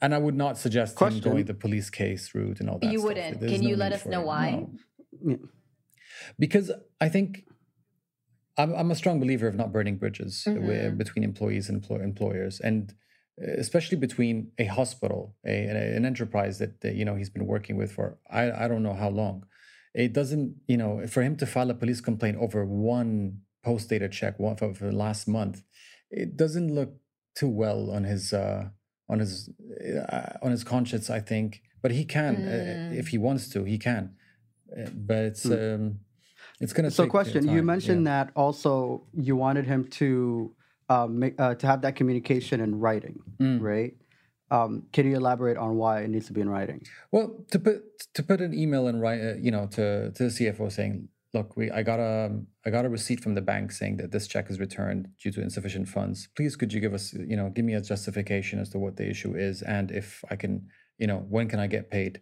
and 0.00 0.14
I 0.14 0.18
would 0.18 0.34
not 0.34 0.56
suggest 0.58 0.98
him 1.00 1.18
going 1.20 1.44
the 1.44 1.54
police 1.54 1.90
case 1.90 2.34
route 2.34 2.60
and 2.60 2.68
all 2.70 2.78
that. 2.78 2.90
You 2.92 2.98
stuff. 2.98 3.08
wouldn't. 3.08 3.40
There's 3.40 3.52
Can 3.52 3.62
no 3.62 3.68
you 3.70 3.76
let 3.76 3.92
us 3.92 4.06
know 4.06 4.22
it. 4.22 4.26
why? 4.26 4.66
No. 5.20 5.38
Because 6.38 6.70
I 7.00 7.08
think 7.08 7.44
I'm, 8.56 8.74
I'm 8.74 8.90
a 8.90 8.94
strong 8.94 9.18
believer 9.20 9.48
of 9.48 9.54
not 9.54 9.72
burning 9.72 9.96
bridges 9.96 10.44
uh, 10.46 10.52
wi- 10.54 10.90
Mhm. 10.90 10.98
between 10.98 11.24
employees 11.24 11.68
and 11.68 11.76
employ- 11.76 12.02
employers, 12.02 12.60
and 12.60 12.94
uh, 13.42 13.52
especially 13.58 13.98
between 13.98 14.52
a 14.58 14.64
hospital, 14.66 15.34
a, 15.46 15.66
an 15.70 15.76
an 15.76 16.04
enterprise 16.04 16.58
that, 16.58 16.80
that 16.82 16.94
you 16.94 17.04
know 17.04 17.14
he's 17.16 17.30
been 17.30 17.46
working 17.46 17.76
with 17.76 17.90
for 17.92 18.18
I, 18.30 18.42
I 18.64 18.68
don't 18.68 18.82
know 18.82 18.94
how 18.94 19.08
long. 19.10 19.44
It 19.94 20.12
doesn't, 20.14 20.56
you 20.66 20.78
know, 20.78 21.06
for 21.06 21.22
him 21.22 21.36
to 21.36 21.46
file 21.46 21.70
a 21.70 21.74
police 21.74 22.00
complaint 22.00 22.38
over 22.40 22.64
one 22.64 23.40
post 23.62 23.88
data 23.90 24.08
check 24.08 24.38
one 24.38 24.56
for, 24.56 24.72
for 24.74 24.86
the 24.86 24.96
last 25.06 25.28
month, 25.28 25.62
it 26.10 26.36
doesn't 26.36 26.74
look 26.74 26.94
too 27.34 27.48
well 27.48 27.90
on 27.90 28.04
his 28.04 28.32
uh, 28.32 28.68
on 29.12 29.18
his 29.24 29.32
uh, 30.08 30.44
on 30.44 30.50
his 30.56 30.64
conscience. 30.64 31.06
I 31.18 31.20
think, 31.30 31.48
but 31.82 31.90
he 31.98 32.04
can 32.16 32.34
uh, 32.36 32.50
Mm. 32.92 32.98
if 33.02 33.06
he 33.12 33.18
wants 33.26 33.44
to, 33.52 33.58
he 33.74 33.78
can. 33.88 34.04
Uh, 34.76 34.88
but 35.08 35.20
it's 35.30 35.44
Hmm. 35.44 35.52
um, 35.52 35.82
it's 36.62 36.72
gonna. 36.76 36.90
So, 36.90 37.04
take, 37.04 37.10
uh, 37.10 37.18
question: 37.18 37.40
You 37.54 37.62
mentioned 37.74 38.02
yeah. 38.06 38.24
that 38.24 38.26
also 38.44 38.70
you 39.28 39.34
wanted 39.44 39.66
him 39.72 39.82
to 40.00 40.08
um, 40.94 41.18
make, 41.22 41.34
uh, 41.40 41.54
to 41.60 41.66
have 41.66 41.80
that 41.86 41.94
communication 42.00 42.56
in 42.66 42.70
writing, 42.84 43.16
Mm. 43.40 43.58
right? 43.72 43.94
Um, 44.56 44.72
can 44.94 45.06
you 45.08 45.14
elaborate 45.16 45.56
on 45.56 45.70
why 45.80 45.94
it 46.04 46.08
needs 46.14 46.26
to 46.30 46.34
be 46.38 46.40
in 46.46 46.48
writing? 46.56 46.80
Well, 47.14 47.26
to 47.52 47.58
put 47.66 47.76
to 48.16 48.22
put 48.30 48.40
an 48.46 48.52
email 48.62 48.84
and 48.90 48.96
write, 49.04 49.20
uh, 49.28 49.34
you 49.46 49.50
know, 49.54 49.64
to 49.76 49.84
to 50.16 50.20
the 50.28 50.30
CFO 50.36 50.68
saying, 50.78 51.08
"Look, 51.34 51.56
we 51.56 51.70
I 51.70 51.82
got 51.82 52.00
a 52.00 52.40
I 52.66 52.70
got 52.70 52.84
a 52.84 52.88
receipt 52.88 53.20
from 53.20 53.34
the 53.34 53.40
bank 53.52 53.72
saying 53.72 53.96
that 53.98 54.10
this 54.12 54.26
check 54.26 54.50
is 54.50 54.58
returned 54.66 55.08
due 55.22 55.32
to 55.32 55.40
insufficient 55.40 55.88
funds. 55.88 56.28
Please, 56.36 56.56
could 56.56 56.72
you 56.72 56.80
give 56.80 56.94
us, 56.94 57.12
you 57.14 57.36
know, 57.36 57.48
give 57.56 57.64
me 57.64 57.74
a 57.74 57.80
justification 57.80 58.58
as 58.58 58.68
to 58.70 58.78
what 58.78 58.96
the 58.96 59.08
issue 59.08 59.34
is, 59.34 59.62
and 59.62 59.90
if 59.90 60.06
I 60.30 60.36
can, 60.36 60.52
you 60.98 61.06
know, 61.06 61.20
when 61.34 61.48
can 61.48 61.58
I 61.60 61.66
get 61.66 61.90
paid?" 61.90 62.20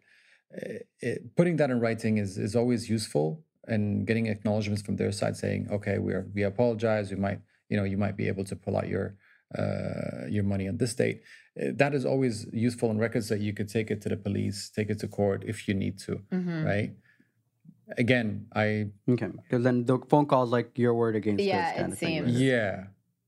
It, 1.01 1.37
putting 1.37 1.57
that 1.57 1.71
in 1.71 1.79
writing 1.81 2.19
is 2.19 2.37
is 2.37 2.55
always 2.57 2.89
useful, 2.91 3.45
and 3.67 4.07
getting 4.07 4.27
acknowledgments 4.27 4.83
from 4.83 4.97
their 4.97 5.13
side 5.13 5.37
saying, 5.37 5.69
"Okay, 5.71 5.99
we 5.99 6.13
are 6.13 6.27
we 6.35 6.43
apologize. 6.43 7.11
We 7.11 7.17
might, 7.17 7.41
you 7.69 7.77
know, 7.77 7.85
you 7.85 7.97
might 8.05 8.17
be 8.17 8.27
able 8.29 8.45
to 8.45 8.57
pull 8.57 8.77
out 8.77 8.89
your." 8.89 9.17
Uh, 9.59 10.27
your 10.29 10.45
money 10.45 10.69
on 10.69 10.77
this 10.77 10.95
date 10.95 11.23
uh, 11.61 11.73
that 11.75 11.93
is 11.93 12.05
always 12.05 12.47
useful 12.53 12.89
in 12.93 12.99
records 12.99 13.29
that 13.29 13.41
you 13.41 13.53
could 13.53 13.69
take 13.69 13.91
it 13.91 14.01
to 14.01 14.09
the 14.09 14.17
police, 14.17 14.71
take 14.71 14.89
it 14.89 15.01
to 15.01 15.09
court 15.09 15.43
if 15.45 15.67
you 15.67 15.75
need 15.75 15.99
to, 15.99 16.13
Mm-hmm. 16.31 16.65
right? 16.65 16.91
Again, 17.99 18.47
I 18.55 18.91
Okay. 19.09 19.29
Because 19.43 19.63
then 19.65 19.85
the 19.85 19.99
phone 20.09 20.27
call 20.27 20.45
is 20.45 20.51
like 20.51 20.77
your 20.79 20.95
word 20.95 21.17
against 21.17 21.45
Yeah, 21.45 21.65
his 21.73 21.73
kind 21.81 21.89
it 21.89 21.93
of 21.93 21.99
thing. 21.99 22.09
seems. 22.25 22.33
right? 22.35 22.43
yeah, 22.43 22.85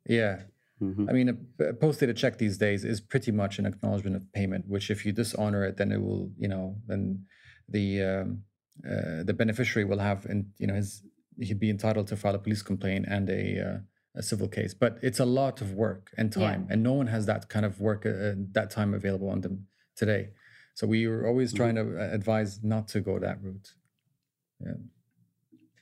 yeah. 0.06 0.42
Mhm. 0.80 1.08
I 1.08 1.12
mean, 1.12 1.28
a, 1.28 1.64
a 1.70 1.74
posted 1.74 2.08
a 2.08 2.14
check 2.14 2.38
these 2.38 2.58
days 2.58 2.84
is 2.84 3.00
pretty 3.00 3.30
much 3.32 3.58
an 3.58 3.66
acknowledgement 3.66 4.16
of 4.16 4.32
payment. 4.32 4.66
Which, 4.68 4.90
if 4.90 5.06
you 5.06 5.12
dishonor 5.12 5.64
it, 5.64 5.76
then 5.76 5.92
it 5.92 6.00
will, 6.02 6.30
you 6.36 6.48
know, 6.48 6.76
then 6.86 7.24
the 7.68 8.02
um, 8.02 8.42
uh, 8.88 9.22
the 9.22 9.34
beneficiary 9.34 9.84
will 9.84 9.98
have, 10.00 10.24
and 10.26 10.46
you 10.58 10.66
know, 10.66 10.74
his 10.74 11.02
he'd 11.40 11.60
be 11.60 11.70
entitled 11.70 12.06
to 12.08 12.16
file 12.16 12.34
a 12.34 12.38
police 12.38 12.62
complaint 12.62 13.04
and 13.08 13.30
a 13.30 13.42
uh, 13.68 13.78
a 14.16 14.22
civil 14.22 14.48
case. 14.48 14.74
But 14.74 14.98
it's 15.02 15.20
a 15.20 15.24
lot 15.24 15.60
of 15.60 15.72
work 15.72 16.10
and 16.18 16.34
Yeah. 16.34 16.50
time, 16.50 16.66
and 16.70 16.82
no 16.82 16.92
one 16.94 17.06
has 17.08 17.26
that 17.26 17.48
kind 17.48 17.64
of 17.64 17.80
work 17.80 18.04
uh, 18.04 18.34
that 18.52 18.70
time 18.70 18.92
available 18.92 19.28
on 19.30 19.40
them 19.42 19.66
today. 19.96 20.30
So 20.74 20.86
we 20.86 21.06
are 21.06 21.26
always 21.26 21.52
trying 21.52 21.76
to 21.76 21.82
uh, 21.96 22.08
advise 22.12 22.62
not 22.64 22.88
to 22.88 23.00
go 23.00 23.18
that 23.20 23.40
route. 23.42 23.74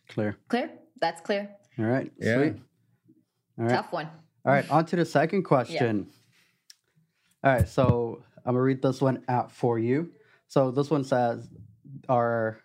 Clear. 0.08 0.37
Clear? 0.49 0.70
That's 1.00 1.20
clear. 1.20 1.50
All 1.78 1.84
right. 1.84 2.10
Yeah. 2.18 2.37
Sweet. 2.37 2.56
All 3.58 3.64
right. 3.64 3.75
Tough 3.75 3.92
one. 3.92 4.08
All 4.44 4.52
right, 4.52 4.68
on 4.70 4.87
to 4.87 4.96
the 4.96 5.04
second 5.04 5.42
question. 5.42 6.06
All 7.44 7.52
right, 7.52 7.68
so 7.68 8.22
I'm 8.38 8.54
gonna 8.54 8.62
read 8.62 8.80
this 8.80 9.00
one 9.00 9.22
out 9.28 9.52
for 9.52 9.78
you. 9.78 10.12
So 10.49 10.70
this 10.70 10.88
one 10.90 11.04
says, 11.04 11.46
our 12.08 12.58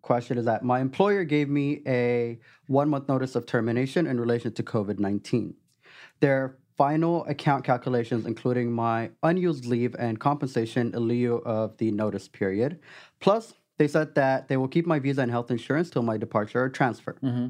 question 0.00 0.38
is 0.38 0.46
that 0.46 0.64
my 0.64 0.80
employer 0.80 1.24
gave 1.24 1.50
me 1.50 1.82
a 1.86 2.38
one 2.66 2.88
month 2.88 3.06
notice 3.06 3.34
of 3.34 3.44
termination 3.44 4.06
in 4.06 4.18
relation 4.18 4.52
to 4.54 4.62
COVID 4.62 4.98
19. 4.98 5.54
Their 6.20 6.56
final 6.78 7.26
account 7.26 7.64
calculations, 7.64 8.24
including 8.24 8.72
my 8.72 9.10
unused 9.22 9.66
leave 9.66 9.94
and 9.98 10.18
compensation 10.18 10.94
in 10.94 11.00
lieu 11.00 11.36
of 11.44 11.76
the 11.76 11.90
notice 11.90 12.28
period. 12.28 12.80
Plus, 13.20 13.52
they 13.78 13.88
said 13.88 14.14
that 14.14 14.48
they 14.48 14.56
will 14.56 14.68
keep 14.68 14.86
my 14.86 14.98
visa 14.98 15.22
and 15.22 15.30
health 15.30 15.50
insurance 15.50 15.90
till 15.90 16.02
my 16.02 16.16
departure 16.16 16.64
or 16.64 16.68
transfer. 16.68 17.16
Mm-hmm. 17.22 17.48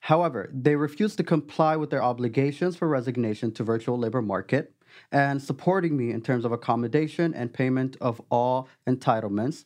However, 0.00 0.50
they 0.52 0.74
refused 0.74 1.16
to 1.18 1.24
comply 1.24 1.76
with 1.76 1.90
their 1.90 2.02
obligations 2.02 2.76
for 2.76 2.88
resignation 2.88 3.52
to 3.52 3.62
virtual 3.62 3.96
labor 3.96 4.20
market 4.20 4.74
and 5.12 5.40
supporting 5.40 5.96
me 5.96 6.10
in 6.10 6.20
terms 6.20 6.44
of 6.44 6.52
accommodation 6.52 7.32
and 7.34 7.52
payment 7.52 7.96
of 8.00 8.20
all 8.30 8.68
entitlements 8.86 9.64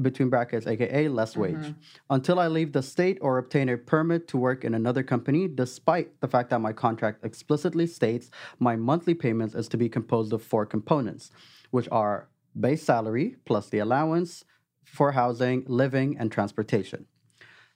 between 0.00 0.28
brackets 0.28 0.66
aka 0.66 1.08
less 1.08 1.32
mm-hmm. 1.32 1.62
wage 1.62 1.74
until 2.10 2.38
I 2.38 2.48
leave 2.48 2.72
the 2.72 2.82
state 2.82 3.18
or 3.22 3.38
obtain 3.38 3.68
a 3.68 3.78
permit 3.78 4.28
to 4.28 4.36
work 4.36 4.64
in 4.64 4.74
another 4.74 5.02
company 5.02 5.48
despite 5.48 6.20
the 6.20 6.28
fact 6.28 6.50
that 6.50 6.60
my 6.60 6.72
contract 6.72 7.24
explicitly 7.24 7.86
states 7.86 8.30
my 8.58 8.76
monthly 8.76 9.14
payments 9.14 9.54
is 9.54 9.68
to 9.68 9.78
be 9.78 9.88
composed 9.88 10.32
of 10.34 10.42
four 10.42 10.66
components 10.66 11.30
which 11.70 11.88
are 11.90 12.28
base 12.58 12.82
salary 12.82 13.36
plus 13.46 13.70
the 13.70 13.78
allowance 13.78 14.44
for 14.86 15.12
housing, 15.12 15.64
living 15.66 16.16
and 16.18 16.32
transportation. 16.32 17.06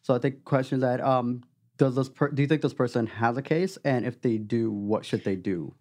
So 0.02 0.14
I 0.14 0.18
think 0.18 0.44
questions 0.44 0.80
that 0.80 1.00
um 1.00 1.42
does 1.76 1.94
this 1.96 2.08
per- 2.08 2.30
do 2.30 2.42
you 2.42 2.48
think 2.48 2.62
this 2.62 2.74
person 2.74 3.06
has 3.06 3.36
a 3.36 3.42
case 3.42 3.78
and 3.84 4.06
if 4.06 4.20
they 4.20 4.38
do 4.38 4.70
what 4.70 5.04
should 5.04 5.24
they 5.24 5.36
do? 5.36 5.74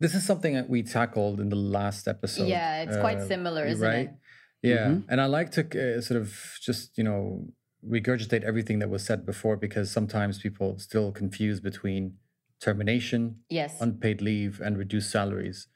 This 0.00 0.14
is 0.14 0.24
something 0.24 0.54
that 0.54 0.68
we 0.70 0.82
tackled 0.84 1.40
in 1.40 1.48
the 1.48 1.56
last 1.56 2.06
episode. 2.06 2.46
Yeah, 2.48 2.82
it's 2.82 2.96
quite 2.96 3.18
uh, 3.18 3.26
similar, 3.26 3.64
isn't 3.66 3.84
right? 3.86 4.10
it? 4.10 4.14
Yeah, 4.62 4.98
and 5.08 5.20
I 5.20 5.26
like 5.26 5.50
to 5.52 5.62
uh, 5.62 6.00
sort 6.00 6.20
of 6.20 6.58
just 6.60 6.96
you 6.98 7.04
know 7.04 7.48
regurgitate 7.86 8.42
everything 8.42 8.78
that 8.80 8.90
was 8.90 9.04
said 9.04 9.24
before 9.24 9.56
because 9.56 9.90
sometimes 9.90 10.38
people 10.38 10.78
still 10.78 11.10
confuse 11.12 11.60
between 11.60 12.14
termination, 12.60 13.36
Yes. 13.48 13.80
unpaid 13.80 14.20
leave, 14.20 14.60
and 14.60 14.76
reduced 14.76 15.10
salaries. 15.10 15.68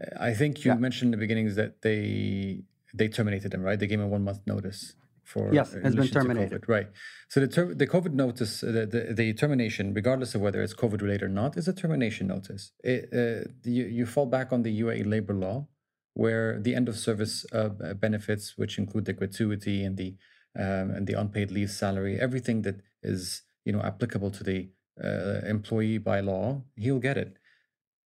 Uh, 0.00 0.28
I 0.30 0.32
think 0.34 0.64
you 0.64 0.70
Yeah. 0.72 0.78
mentioned 0.78 1.08
in 1.08 1.18
the 1.18 1.24
beginning 1.24 1.46
is 1.46 1.56
that 1.56 1.82
they 1.82 2.62
they 2.94 3.08
terminated 3.08 3.50
them, 3.52 3.62
right? 3.62 3.78
They 3.78 3.86
gave 3.86 4.00
him 4.00 4.06
a 4.06 4.08
one 4.08 4.24
month 4.24 4.40
notice 4.46 4.94
for 5.24 5.52
Yes, 5.52 5.72
it's 5.72 5.94
been 5.94 6.06
to 6.06 6.12
terminated. 6.12 6.62
COVID, 6.62 6.68
right? 6.68 6.88
So 7.28 7.40
the 7.40 7.48
ter- 7.48 7.74
the 7.74 7.86
COVID 7.86 8.12
notice, 8.12 8.62
uh, 8.62 8.70
the, 8.70 8.86
the 8.86 9.14
the 9.14 9.32
termination, 9.34 9.94
regardless 9.94 10.34
of 10.34 10.40
whether 10.40 10.62
it's 10.62 10.74
COVID 10.74 11.00
related 11.02 11.24
or 11.24 11.28
not, 11.28 11.56
is 11.56 11.66
a 11.66 11.72
termination 11.72 12.26
notice. 12.26 12.72
It, 12.82 13.08
uh, 13.12 13.48
you 13.64 13.84
you 13.86 14.06
fall 14.06 14.26
back 14.26 14.52
on 14.52 14.62
the 14.62 14.80
UAE 14.82 15.06
labor 15.06 15.34
law, 15.34 15.66
where 16.14 16.60
the 16.60 16.74
end 16.74 16.88
of 16.88 16.96
service 16.96 17.44
uh, 17.52 17.68
benefits, 18.06 18.54
which 18.56 18.78
include 18.78 19.06
the 19.06 19.12
gratuity 19.12 19.84
and 19.84 19.96
the 19.96 20.16
um, 20.56 20.90
and 20.90 21.06
the 21.06 21.14
unpaid 21.14 21.50
leave 21.50 21.70
salary, 21.70 22.18
everything 22.20 22.62
that 22.62 22.76
is 23.02 23.42
you 23.64 23.72
know 23.72 23.82
applicable 23.82 24.30
to 24.30 24.44
the 24.44 24.68
uh, 25.02 25.40
employee 25.46 25.98
by 25.98 26.20
law, 26.20 26.62
he'll 26.76 27.00
get 27.00 27.16
it. 27.16 27.36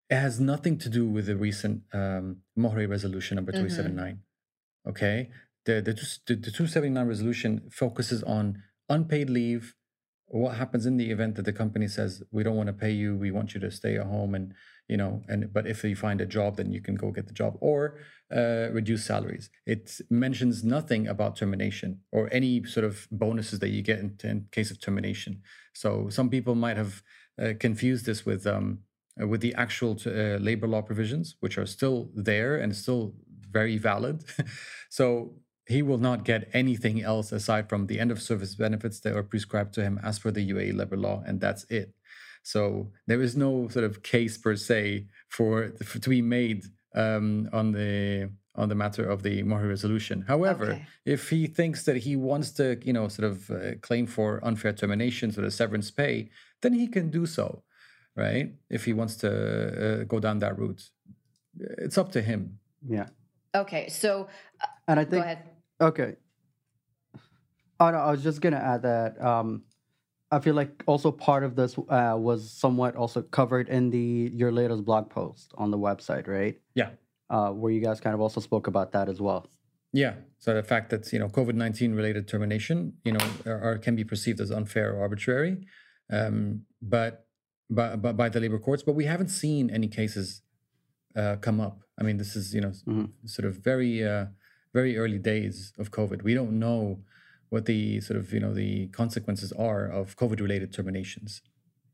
It 0.10 0.16
has 0.16 0.40
nothing 0.40 0.78
to 0.80 0.90
do 0.90 1.08
with 1.08 1.28
the 1.28 1.38
recent 1.38 1.84
um, 1.94 2.38
MoHRE 2.58 2.90
resolution 2.90 3.36
number 3.36 3.52
two 3.52 3.70
seven 3.70 3.96
nine. 3.96 4.20
Okay, 4.88 5.30
the 5.66 5.82
the 5.82 5.94
the, 6.28 6.36
the 6.36 6.52
two 6.52 6.68
seventy 6.68 6.94
nine 6.94 7.08
resolution 7.08 7.70
focuses 7.72 8.24
on 8.24 8.64
unpaid 8.90 9.30
leave. 9.30 9.76
What 10.28 10.56
happens 10.56 10.86
in 10.86 10.98
the 10.98 11.12
event 11.12 11.36
that 11.36 11.46
the 11.46 11.54
company 11.54 11.88
says 11.88 12.24
we 12.32 12.44
don't 12.44 12.56
want 12.56 12.68
to 12.68 12.74
pay 12.74 12.92
you, 12.92 13.16
we 13.16 13.30
want 13.30 13.54
you 13.54 13.60
to 13.62 13.70
stay 13.70 13.98
at 13.98 14.08
home, 14.08 14.34
and 14.34 14.54
you 14.90 14.98
know, 14.98 15.22
and 15.30 15.54
but 15.54 15.68
if 15.68 15.84
you 15.84 15.96
find 15.96 16.20
a 16.22 16.26
job, 16.26 16.58
then 16.58 16.72
you 16.72 16.82
can 16.82 16.96
go 16.96 17.12
get 17.12 17.28
the 17.28 17.34
job 17.34 17.56
or 17.62 18.00
uh, 18.36 18.70
reduce 18.72 19.06
salaries. 19.06 19.50
It 19.66 20.02
mentions 20.10 20.64
nothing 20.64 21.08
about 21.08 21.36
termination 21.36 22.00
or 22.12 22.30
any 22.32 22.64
sort 22.66 22.86
of 22.86 23.08
bonuses 23.12 23.60
that 23.60 23.70
you 23.70 23.82
get 23.82 24.00
in, 24.00 24.18
in 24.24 24.48
case 24.52 24.72
of 24.72 24.82
termination. 24.82 25.42
So 25.74 26.10
some 26.10 26.30
people 26.30 26.56
might 26.56 26.78
have 26.78 27.04
uh, 27.42 27.54
confused 27.60 28.06
this 28.06 28.26
with 28.26 28.46
um, 28.48 28.80
with 29.18 29.42
the 29.42 29.54
actual 29.54 29.98
uh, 30.06 30.38
labor 30.40 30.68
law 30.68 30.82
provisions, 30.82 31.36
which 31.40 31.58
are 31.58 31.68
still 31.68 32.10
there 32.16 32.58
and 32.58 32.76
still 32.76 33.14
very 33.54 33.78
valid. 33.78 34.18
so 34.90 35.34
he 35.66 35.82
will 35.82 35.98
not 36.10 36.26
get 36.26 36.50
anything 36.54 37.02
else 37.02 37.32
aside 37.32 37.70
from 37.70 37.88
the 37.88 38.00
end 38.00 38.12
of 38.12 38.22
service 38.22 38.56
benefits 38.56 39.00
that 39.02 39.16
are 39.16 39.24
prescribed 39.24 39.74
to 39.76 39.82
him 39.82 40.00
as 40.04 40.20
per 40.20 40.32
the 40.32 40.46
UAE 40.54 40.76
labor 40.76 40.98
law, 40.98 41.24
and 41.26 41.40
that's 41.40 41.64
it. 41.70 41.94
So 42.44 42.92
there 43.08 43.22
is 43.22 43.38
no 43.38 43.70
sort 43.70 43.86
of 43.86 44.04
case 44.04 44.38
per 44.38 44.56
se 44.58 45.08
for, 45.30 45.72
for 45.86 46.00
to 46.00 46.10
be 46.10 46.22
made 46.22 46.66
um, 46.96 47.50
on 47.54 47.72
the 47.72 48.30
on 48.56 48.70
the 48.70 48.76
matter 48.76 49.04
of 49.14 49.24
the 49.24 49.42
MoHRE 49.42 49.68
resolution. 49.68 50.18
However, 50.28 50.66
Okay. 50.74 50.86
if 51.06 51.22
he 51.32 51.48
thinks 51.48 51.86
that 51.86 51.98
he 51.98 52.16
wants 52.16 52.52
to, 52.60 52.78
you 52.88 52.94
know, 52.94 53.08
sort 53.08 53.32
of 53.32 53.50
uh, 53.50 53.56
claim 53.82 54.06
for 54.06 54.40
unfair 54.46 54.74
termination, 54.74 55.32
sort 55.32 55.48
of 55.48 55.54
severance 55.54 55.90
pay, 55.90 56.30
then 56.62 56.74
he 56.74 56.88
can 56.88 57.10
do 57.10 57.26
so, 57.26 57.64
right? 58.16 58.54
If 58.70 58.86
he 58.86 58.94
wants 58.94 59.16
to 59.24 59.30
uh, 59.32 60.04
go 60.04 60.20
down 60.20 60.38
that 60.40 60.60
route, 60.60 60.84
it's 61.86 61.98
up 61.98 62.12
to 62.12 62.22
him. 62.22 62.60
Yeah. 62.88 63.08
Okay. 63.56 63.90
So 63.90 64.28
And 64.88 65.00
I 65.00 65.04
go 65.04 65.12
think 65.12 65.26
ahead. 65.26 65.50
Okay. 65.82 66.16
Oh 67.80 67.90
no, 67.92 67.98
I 67.98 68.12
was 68.12 68.24
just 68.24 68.42
gonna 68.42 68.58
add 68.58 68.84
that 68.84 69.22
um, 69.22 69.64
I 70.32 70.40
feel 70.40 70.56
like 70.56 70.84
also 70.88 71.12
part 71.12 71.44
of 71.44 71.56
this 71.56 71.78
uh, 71.78 72.16
was 72.18 72.52
somewhat 72.52 72.96
also 72.96 73.22
covered 73.22 73.68
in 73.70 73.90
the 73.90 74.32
your 74.34 74.52
latest 74.52 74.86
blog 74.86 75.10
post 75.10 75.54
on 75.58 75.72
the 75.72 75.78
website, 75.78 76.28
right? 76.28 76.60
Yeah. 76.76 76.90
Uh, 77.30 77.50
where 77.52 77.72
you 77.72 77.82
guys 77.82 78.00
kind 78.00 78.14
of 78.14 78.22
also 78.22 78.40
spoke 78.42 78.68
about 78.68 78.92
that 78.94 79.10
as 79.10 79.20
well. 79.20 79.48
Yeah. 79.92 80.14
So 80.40 80.54
the 80.54 80.64
fact 80.64 80.90
that 80.92 81.12
you 81.14 81.20
know 81.20 81.28
COVID 81.28 81.56
nineteen 81.56 81.94
related 81.94 82.28
termination, 82.28 82.94
you 83.04 83.12
know, 83.14 83.26
are, 83.46 83.62
are- 83.62 83.78
can 83.78 83.96
be 83.96 84.04
perceived 84.04 84.40
as 84.40 84.50
unfair 84.52 84.94
or 84.96 85.02
arbitrary, 85.02 85.68
um, 86.12 86.62
but, 86.82 87.28
but 87.70 88.02
but 88.02 88.18
by 88.18 88.30
the 88.30 88.40
labor 88.40 88.60
courts. 88.60 88.82
But 88.84 88.94
we 88.96 89.06
haven't 89.06 89.30
seen 89.30 89.70
any 89.70 89.88
cases 89.88 90.42
uh, 91.16 91.36
come 91.38 91.60
up. 91.60 91.80
I 92.00 92.04
mean, 92.04 92.18
this 92.18 92.36
is 92.36 92.54
you 92.54 92.62
know 92.62 92.70
s- 92.70 92.84
sort 93.26 93.46
of 93.48 93.58
very 93.58 94.04
uh, 94.04 94.26
very 94.74 94.98
early 94.98 95.20
days 95.20 95.74
of 95.78 95.92
COVID. 95.92 96.24
We 96.24 96.34
don't 96.34 96.58
know 96.60 97.00
what 97.50 97.66
the 97.66 98.02
sort 98.02 98.18
of 98.20 98.34
you 98.34 98.40
know 98.40 98.54
the 98.54 98.88
consequences 98.88 99.52
are 99.54 99.86
of 99.88 100.16
COVID 100.18 100.40
related 100.42 100.74
terminations, 100.74 101.42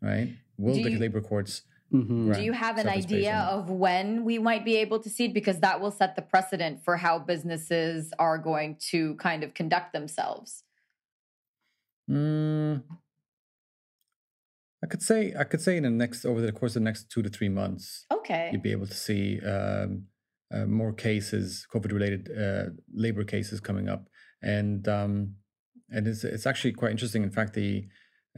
right? 0.02 0.30
Will 0.58 0.76
Do 0.76 0.84
the 0.84 0.92
you- 0.92 1.00
labor 1.00 1.22
courts? 1.22 1.64
Mm-hmm. 1.92 2.34
Do 2.34 2.44
you 2.44 2.52
have 2.54 2.78
an 2.78 2.84
severance 2.84 3.06
pays 3.08 3.14
or 3.14 3.18
idea 3.18 3.38
of 3.50 3.72
when 3.72 4.24
we 4.24 4.38
might 4.38 4.64
be 4.64 4.76
able 4.78 5.00
to 5.00 5.10
see 5.10 5.26
it? 5.26 5.34
Because 5.34 5.60
that 5.62 5.82
will 5.82 5.90
set 5.90 6.16
the 6.16 6.22
precedent 6.22 6.84
for 6.86 6.98
how 6.98 7.18
businesses 7.18 8.14
are 8.20 8.38
going 8.38 8.78
to 8.92 9.16
kind 9.16 9.44
of 9.44 9.56
conduct 9.56 9.92
themselves. 9.92 10.64
Mm, 12.10 12.84
I 14.84 14.88
could 14.88 15.02
say 15.02 15.34
I 15.38 15.44
could 15.44 15.62
say 15.62 15.78
in 15.78 15.84
the 15.84 15.89
next 15.89 16.26
over 16.26 16.42
the 16.42 16.52
course 16.52 16.76
of 16.76 16.82
the 16.82 16.86
next 16.86 17.10
two 17.12 17.22
to 17.22 17.30
three 17.30 17.50
months, 17.50 18.06
Okay. 18.12 18.50
you'd 18.52 18.63
be 18.63 18.72
able 18.72 18.88
to 18.88 18.94
see 18.94 19.39
um, 19.42 20.06
uh, 20.54 20.65
more 20.65 20.94
cases, 20.94 21.68
COVID-related 21.74 22.30
uh, 22.38 22.70
labor 22.94 23.24
cases 23.24 23.60
coming 23.60 23.89
up, 23.89 24.08
and 24.42 24.88
um, 24.88 25.36
and 25.89 26.08
it's 26.08 26.24
it's 26.24 26.48
actually 26.48 26.74
quite 26.74 26.92
interesting. 26.92 27.24
In 27.24 27.32
fact, 27.32 27.54
the 27.54 27.88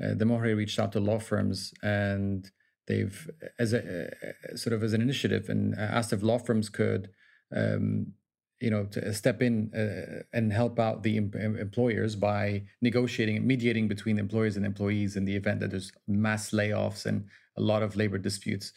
uh, 0.02 0.14
the 0.16 0.26
MoHRE 0.26 0.56
reached 0.56 0.80
out 0.80 0.92
to 0.94 1.00
law 1.00 1.20
firms 1.20 1.74
and 1.84 2.50
they've 2.88 3.30
as 3.60 3.74
a 3.74 4.08
uh, 4.08 4.56
sort 4.56 4.74
of 4.74 4.82
as 4.84 4.94
an 4.94 5.02
initiative 5.02 5.48
and 5.50 5.76
asked 5.78 6.12
if 6.14 6.24
law 6.24 6.38
firms 6.40 6.70
could. 6.70 7.10
Um, 7.56 8.14
you 8.62 8.70
know, 8.70 8.86
to 8.86 9.14
step 9.14 9.42
in 9.42 9.72
uh, 9.74 10.22
and 10.34 10.54
help 10.54 10.80
out 10.80 11.04
the 11.04 11.18
em- 11.18 11.34
em- 11.38 11.58
employers 11.58 12.16
by 12.16 12.64
negotiating 12.82 13.38
and 13.38 13.46
mediating 13.46 13.88
between 13.88 14.20
employers 14.20 14.56
and 14.56 14.66
employees 14.66 15.16
in 15.16 15.26
the 15.26 15.36
event 15.36 15.60
that 15.60 15.72
there's 15.72 15.92
mass 16.08 16.52
layoffs 16.52 17.06
and 17.06 17.26
a 17.58 17.62
lot 17.62 17.82
of 17.82 17.96
labor 17.96 18.20
disputes. 18.20 18.72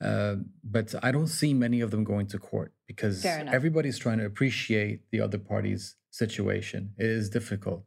Uh, 0.00 0.36
but 0.62 0.94
I 1.02 1.10
don't 1.10 1.26
see 1.26 1.54
many 1.54 1.80
of 1.80 1.90
them 1.90 2.04
going 2.04 2.26
to 2.28 2.38
court 2.38 2.72
because 2.86 3.22
everybody's 3.52 3.98
trying 3.98 4.18
to 4.18 4.26
appreciate 4.26 5.00
the 5.10 5.20
other 5.20 5.38
party's 5.38 5.96
situation. 6.10 6.92
It 6.98 7.06
is 7.06 7.28
difficult. 7.30 7.84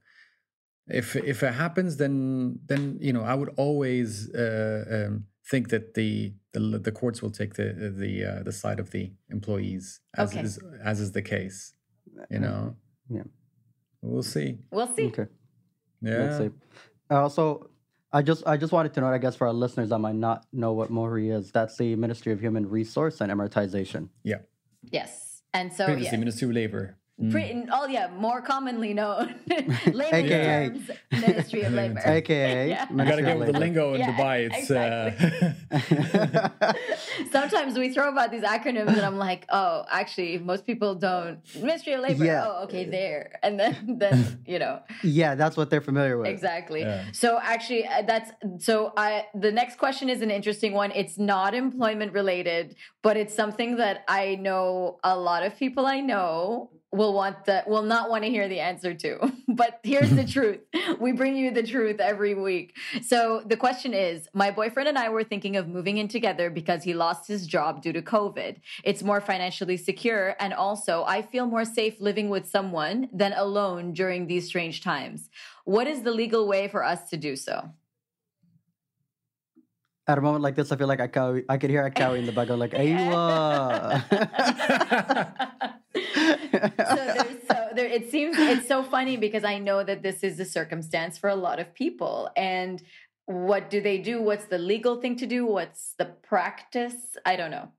If 0.88 1.16
if 1.16 1.44
it 1.44 1.54
happens, 1.54 1.98
then 1.98 2.60
then 2.66 2.98
you 3.00 3.14
know 3.14 3.22
I 3.24 3.36
would 3.36 3.54
always 3.58 4.34
uh, 4.34 5.06
um, 5.08 5.26
think 5.50 5.70
that 5.70 5.94
the, 5.96 6.34
the 6.54 6.60
the 6.60 6.92
courts 6.92 7.22
will 7.22 7.32
take 7.32 7.56
the 7.56 7.74
the 8.04 8.24
uh, 8.26 8.44
the 8.44 8.52
side 8.52 8.80
of 8.80 8.92
the 8.92 9.12
employees 9.30 10.02
as 10.16 10.32
Okay. 10.32 10.42
is 10.42 10.60
as 10.84 11.00
is 11.00 11.12
the 11.12 11.22
case. 11.22 11.74
You 12.30 12.40
know. 12.40 12.76
Yeah. 13.10 13.24
We'll 14.02 14.24
see. 14.24 14.60
We'll 14.72 14.94
see. 14.96 15.08
Okay. 15.08 15.28
Yeah. 16.02 16.18
Let's 16.24 16.38
see. 16.38 16.50
Uh, 17.12 17.22
also, 17.22 17.70
I 18.14 18.22
just 18.22 18.46
I 18.48 18.56
just 18.58 18.72
wanted 18.72 18.94
to 18.94 19.02
note, 19.02 19.14
I 19.14 19.18
guess, 19.18 19.36
for 19.36 19.48
our 19.48 19.54
listeners 19.54 19.90
that 19.90 20.00
might 20.00 20.16
not 20.16 20.46
know 20.54 20.74
what 20.74 20.90
MoHRE 20.92 21.36
is, 21.38 21.52
that's 21.52 21.78
the 21.78 21.96
Ministry 21.96 22.32
of 22.32 22.40
Human 22.40 22.70
Resource 22.70 23.20
and 23.22 23.32
Emiratization. 23.32 24.10
Yeah. 24.24 24.40
Yes. 24.84 25.42
And 25.54 25.74
so 25.74 25.86
Previously, 25.86 26.16
yeah. 26.18 26.20
Ministry 26.20 26.48
of 26.48 26.54
Labor. 26.54 26.98
Pre- 27.32 27.66
oh 27.72 27.86
yeah, 27.88 28.10
more 28.16 28.42
commonly 28.42 28.94
known, 28.94 29.36
layman 29.92 30.26
AKA. 30.26 30.70
terms, 30.70 30.90
Ministry 31.12 31.62
of 31.64 31.74
Labor. 31.74 32.00
AKA 32.06 32.70
Yeah. 32.70 32.86
You 32.90 32.98
gotta 32.98 33.20
of 33.20 33.26
get 33.26 33.38
with 33.40 33.52
the 33.52 33.60
lingo 33.60 33.94
in 33.94 34.00
Yeah, 34.00 34.16
Dubai. 34.16 34.50
It's 34.50 34.72
uh, 34.72 35.12
Sometimes 37.32 37.78
we 37.78 37.94
throw 37.94 38.10
about 38.10 38.32
these 38.32 38.44
acronyms, 38.44 38.88
and 38.88 39.02
I'm 39.02 39.18
like, 39.18 39.46
oh, 39.50 39.84
actually, 39.90 40.38
most 40.38 40.66
people 40.66 40.96
don't. 40.96 41.40
Ministry 41.62 41.94
of 41.94 42.02
Labor. 42.02 42.24
Yeah. 42.24 42.46
Oh, 42.48 42.64
okay, 42.64 42.86
there, 42.86 43.38
and 43.44 43.60
then 43.60 43.98
then 44.00 44.42
you 44.46 44.60
know 44.60 44.80
yeah, 45.04 45.36
that's 45.36 45.58
what 45.58 45.70
they're 45.70 45.82
familiar 45.82 46.18
with. 46.18 46.28
exactly. 46.28 46.82
Yeah. 46.82 47.06
So 47.12 47.38
actually, 47.42 47.86
uh, 47.86 48.04
that's 48.04 48.32
so. 48.60 48.94
I 48.96 49.26
the 49.36 49.52
next 49.52 49.78
question 49.78 50.08
is 50.10 50.22
an 50.22 50.32
interesting 50.32 50.74
one. 50.74 50.92
It's 50.92 51.18
not 51.18 51.54
employment 51.54 52.14
related, 52.14 52.76
but 53.02 53.18
it's 53.18 53.36
something 53.36 53.76
that 53.76 54.06
I 54.08 54.36
know 54.36 55.00
a 55.04 55.18
lot 55.18 55.44
of 55.44 55.58
people 55.58 55.86
I 55.86 56.00
know 56.00 56.70
will 56.92 57.14
want 57.14 57.46
that 57.46 57.68
will 57.68 57.84
not 57.84 58.10
want 58.10 58.24
to 58.24 58.30
hear 58.30 58.48
the 58.48 58.60
answer 58.60 58.94
to. 58.94 59.32
But 59.48 59.80
here's 59.84 60.12
the 60.12 60.24
truth. 60.36 60.60
We 61.00 61.12
bring 61.12 61.36
you 61.36 61.52
the 61.52 61.64
truth 61.64 62.00
every 62.00 62.34
week. 62.34 62.78
So 63.02 63.42
the 63.46 63.58
question 63.58 63.94
is, 63.94 64.28
my 64.34 64.52
boyfriend 64.52 64.88
and 64.88 64.98
I 64.98 65.10
were 65.10 65.24
thinking 65.24 65.58
of 65.58 65.68
moving 65.68 65.98
in 65.98 66.08
together 66.08 66.50
because 66.50 66.84
he 66.84 66.94
lost 66.94 67.28
his 67.28 67.46
job 67.46 67.82
due 67.82 67.92
to 67.94 68.02
COVID. 68.02 68.62
It's 68.84 69.04
more 69.04 69.20
financially 69.20 69.76
secure 69.76 70.36
and 70.40 70.54
also 70.54 71.04
I 71.06 71.22
feel 71.22 71.46
more 71.46 71.66
safe 71.66 72.00
living 72.00 72.30
with 72.30 72.48
someone 72.48 73.10
than 73.12 73.34
alone 73.34 73.94
during 73.94 74.28
these 74.28 74.46
strange 74.48 74.82
times. 74.82 75.30
What 75.66 75.88
is 75.88 76.04
the 76.04 76.12
legal 76.12 76.48
way 76.48 76.68
for 76.68 76.84
us 76.84 77.10
to 77.10 77.18
do 77.18 77.36
so? 77.36 77.70
At 80.08 80.18
a 80.18 80.22
moment 80.22 80.42
like 80.42 80.56
this, 80.56 80.72
I 80.72 80.76
feel 80.76 80.88
like 80.88 81.02
I, 81.02 81.08
cow- 81.08 81.42
I 81.48 81.58
could 81.58 81.70
hear 81.70 81.86
a 81.86 81.92
cow 81.92 82.14
in 82.14 82.26
the 82.26 82.32
background, 82.32 82.60
like, 82.60 82.72
Aywa. 82.72 84.02
so 85.96 87.26
so 87.50 87.68
there 87.76 87.88
it 87.88 88.12
seems 88.12 88.38
it's 88.38 88.68
so 88.68 88.84
funny 88.84 89.18
because 89.18 89.44
I 89.44 89.58
know 89.58 89.84
that 89.84 90.04
this 90.04 90.24
is 90.24 90.40
a 90.40 90.46
circumstance 90.46 91.18
for 91.18 91.30
a 91.30 91.36
lot 91.36 91.60
of 91.60 91.74
people. 91.74 92.30
And 92.38 92.82
what 93.26 93.70
do 93.70 93.82
they 93.82 94.00
do? 94.00 94.22
What's 94.22 94.46
the 94.46 94.58
legal 94.58 95.02
thing 95.02 95.16
to 95.18 95.28
do? 95.28 95.46
What's 95.46 95.94
the 95.98 96.06
practice? 96.06 97.18
I 97.26 97.36
don't 97.36 97.52
know. 97.52 97.70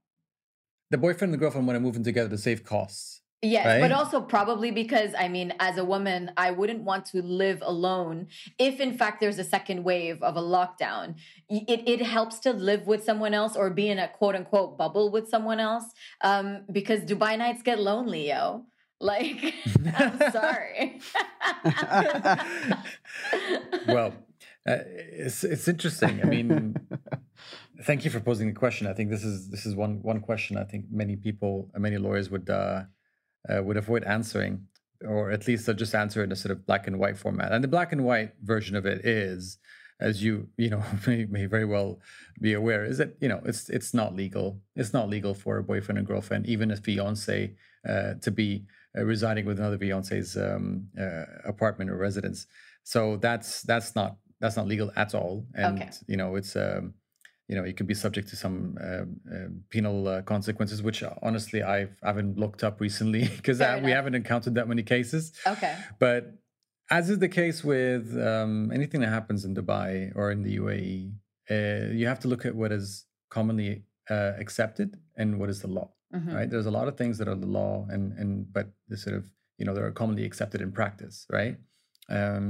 The 0.91 0.99
boyfriend 0.99 1.33
and 1.33 1.35
the 1.35 1.39
girlfriend 1.39 1.67
want 1.67 1.77
to 1.77 1.81
move 1.81 1.97
in 1.97 2.05
together 2.05 2.29
to 2.31 2.39
save 2.39 2.65
costs. 2.65 3.20
Yes 3.43 3.67
Right? 3.67 3.81
but 3.81 3.93
also 3.93 4.21
probably 4.21 4.71
because 4.71 5.11
I 5.19 5.29
mean 5.29 5.53
as 5.61 5.79
a 5.79 5.85
woman 5.85 6.31
I 6.37 6.51
wouldn't 6.51 6.83
want 6.83 7.07
to 7.07 7.23
live 7.23 7.63
alone 7.63 8.29
if 8.59 8.81
in 8.81 8.97
fact 8.97 9.21
there's 9.21 9.39
a 9.39 9.45
second 9.45 9.85
wave 9.85 10.23
of 10.23 10.37
a 10.37 10.43
lockdown 10.43 11.15
it, 11.49 11.83
it 11.87 12.03
helps 12.03 12.39
to 12.41 12.53
live 12.53 12.87
with 12.87 13.05
someone 13.05 13.35
else 13.35 13.57
or 13.57 13.71
be 13.71 13.89
in 13.89 13.99
a 13.99 14.09
quote 14.09 14.35
unquote 14.35 14.77
bubble 14.77 15.11
with 15.11 15.29
someone 15.29 15.61
else 15.61 15.85
um, 16.23 16.63
because 16.71 17.01
Dubai 17.01 17.39
nights 17.39 17.63
get 17.63 17.81
lonely 17.81 18.29
yo 18.29 18.67
like 19.01 19.55
I'm 19.97 20.31
sorry 20.31 21.01
well, 23.87 24.13
uh, 24.67 24.79
it's 24.87 25.45
it's 25.45 25.69
interesting. 25.69 26.21
I 26.23 26.27
mean, 26.27 26.77
thank 27.83 28.05
you 28.05 28.11
for 28.11 28.21
posing 28.21 28.49
the 28.49 28.55
question. 28.55 28.87
I 28.87 28.93
think 28.93 29.11
this 29.11 29.25
is 29.25 29.49
this 29.49 29.67
is 29.67 29.75
one 29.75 30.03
one 30.03 30.21
question 30.21 30.57
I 30.57 30.65
think 30.65 30.87
many 30.91 31.17
people, 31.17 31.71
many 31.77 31.99
lawyers 31.99 32.31
would 32.31 32.49
uh, 32.51 32.83
uh, 33.49 33.63
would 33.63 33.77
avoid 33.77 34.05
answering, 34.05 34.67
or 35.07 35.31
at 35.31 35.47
least 35.47 35.67
they'll 35.67 35.75
just 35.75 35.95
answer 35.95 36.23
in 36.23 36.33
a 36.33 36.37
sort 36.37 36.53
of 36.53 36.67
black 36.67 36.87
and 36.87 36.99
white 36.99 37.17
format. 37.17 37.53
And 37.53 37.63
the 37.65 37.69
black 37.69 37.93
and 37.93 38.05
white 38.05 38.33
version 38.43 38.77
of 38.77 38.87
it 38.87 39.05
is, 39.05 39.59
as 40.01 40.23
you 40.23 40.49
you 40.57 40.71
know 40.71 40.83
may, 41.07 41.25
may 41.27 41.47
very 41.47 41.65
well 41.65 42.01
be 42.41 42.53
aware, 42.55 42.85
is 42.85 42.99
that 42.99 43.17
you 43.21 43.29
know 43.29 43.41
it's 43.45 43.69
it's 43.71 43.95
not 43.95 44.15
legal. 44.15 44.61
It's 44.77 44.93
not 44.93 45.09
legal 45.09 45.35
for 45.35 45.59
a 45.59 45.63
boyfriend 45.63 45.99
and 45.99 46.07
girlfriend, 46.07 46.47
even 46.47 46.71
a 46.71 46.77
fiance, 46.77 47.55
uh, 47.89 48.15
to 48.21 48.31
be 48.31 48.65
uh, 48.99 49.05
residing 49.05 49.47
with 49.47 49.59
another 49.59 49.79
fiance's 49.79 50.37
um, 50.37 50.89
uh, 50.99 51.25
apartment 51.45 51.91
or 51.91 51.97
residence. 51.97 52.47
So 52.85 53.17
that's 53.17 53.63
that's 53.63 53.95
not 53.95 54.17
that's 54.41 54.57
not 54.57 54.67
legal 54.67 54.91
at 54.97 55.15
all, 55.15 55.47
and 55.55 55.81
Okay. 55.81 55.91
you 56.07 56.17
know 56.17 56.37
it's 56.37 56.57
um, 56.57 56.95
you 57.51 57.57
know 57.57 57.65
you 57.69 57.75
could 57.79 57.91
be 57.95 57.99
subject 58.05 58.27
to 58.33 58.37
some 58.45 58.57
um, 58.89 59.09
um 59.35 59.53
penal 59.75 59.99
uh, 60.07 60.23
consequences, 60.35 60.79
which 60.89 60.99
honestly 61.29 61.61
I've 61.77 61.95
I 62.05 62.07
haven't 62.13 62.35
looked 62.43 62.63
up 62.69 62.75
recently 62.87 63.23
because 63.39 63.59
we 63.87 63.91
haven't 63.99 64.15
encountered 64.23 64.55
that 64.59 64.67
many 64.73 64.85
cases. 64.95 65.23
okay 65.55 65.75
But 66.05 66.23
as 66.99 67.05
is 67.13 67.19
the 67.27 67.33
case 67.43 67.59
with 67.75 68.05
um, 68.31 68.55
anything 68.79 69.01
that 69.05 69.13
happens 69.19 69.41
in 69.47 69.51
Dubai 69.61 69.91
or 70.19 70.25
in 70.35 70.41
the 70.47 70.53
UAE, 70.63 70.95
uh, 71.55 71.93
you 72.01 72.07
have 72.13 72.21
to 72.25 72.29
look 72.33 72.43
at 72.49 72.55
what 72.61 72.71
is 72.79 72.87
commonly 73.37 73.73
uh, 74.15 74.33
accepted 74.45 74.91
and 75.21 75.29
what 75.41 75.49
is 75.55 75.59
the 75.65 75.71
law. 75.79 75.89
Mhm. 76.17 76.33
Right? 76.37 76.49
There's 76.53 76.71
a 76.73 76.77
lot 76.79 76.87
of 76.91 76.95
things 77.01 77.15
that 77.19 77.29
are 77.33 77.41
the 77.47 77.53
law, 77.61 77.73
and 77.95 78.05
and 78.21 78.31
but 78.57 78.67
the 78.91 78.99
sort 79.05 79.17
of 79.21 79.25
you 79.59 79.65
know 79.67 79.73
they 79.75 79.85
are 79.89 79.97
commonly 80.03 80.25
accepted 80.31 80.61
in 80.67 80.71
practice. 80.81 81.17
Right? 81.39 81.57
Um, 82.19 82.47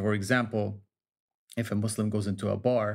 for 0.00 0.12
example, 0.20 0.64
if 1.62 1.66
a 1.74 1.76
Muslim 1.84 2.06
goes 2.16 2.26
into 2.32 2.46
a 2.56 2.58
bar, 2.68 2.88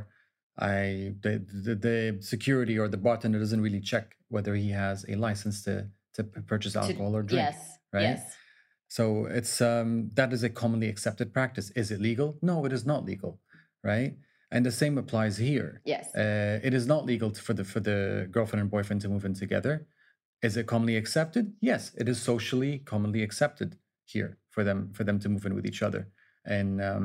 I 0.59 1.13
the, 1.21 1.33
the 1.65 1.75
the 1.75 2.17
security 2.21 2.77
or 2.77 2.87
the 2.87 2.97
bartender 2.97 3.39
doesn't 3.39 3.61
really 3.61 3.79
check 3.81 4.15
whether 4.29 4.53
he 4.55 4.69
has 4.71 5.05
a 5.07 5.15
license 5.15 5.63
to 5.63 5.87
to 6.15 6.23
purchase 6.23 6.73
To- 6.73 6.79
alcohol 6.81 7.15
or 7.15 7.23
drink. 7.23 7.43
yes 7.47 7.77
right? 7.93 8.03
yes 8.09 8.35
So 8.87 9.25
it's 9.39 9.61
um, 9.61 10.09
that 10.15 10.33
is 10.33 10.43
a 10.43 10.49
commonly 10.49 10.89
accepted 10.89 11.27
practice. 11.33 11.67
Is 11.81 11.91
it 11.91 11.99
legal? 12.01 12.29
No, 12.41 12.65
it 12.67 12.73
is 12.73 12.85
not 12.85 13.05
legal, 13.05 13.31
right? 13.83 14.11
And 14.51 14.65
the 14.65 14.71
same 14.71 14.97
applies 15.03 15.37
here. 15.37 15.69
yes 15.85 16.05
Uh, 16.15 16.57
it 16.67 16.73
is 16.73 16.85
not 16.93 17.05
legal 17.05 17.29
to- 17.31 17.41
for 17.47 17.53
the 17.59 17.63
for 17.63 17.79
the 17.89 18.27
girlfriend 18.35 18.61
and 18.63 18.71
boyfriend 18.71 19.01
to 19.03 19.09
move 19.09 19.25
in 19.29 19.33
together. 19.43 19.73
Is 20.47 20.55
it 20.57 20.65
commonly 20.73 20.97
accepted? 20.97 21.45
Yes, 21.71 21.81
it 22.01 22.07
is 22.09 22.17
socially 22.31 22.73
commonly 22.91 23.21
accepted 23.27 23.69
here 24.13 24.31
for 24.53 24.63
them 24.63 24.79
for 24.97 25.03
them 25.05 25.19
to 25.19 25.29
move 25.29 25.45
in 25.47 25.53
with 25.57 25.65
each 25.71 25.81
other, 25.87 26.01
and 26.57 26.69
um, 26.89 27.03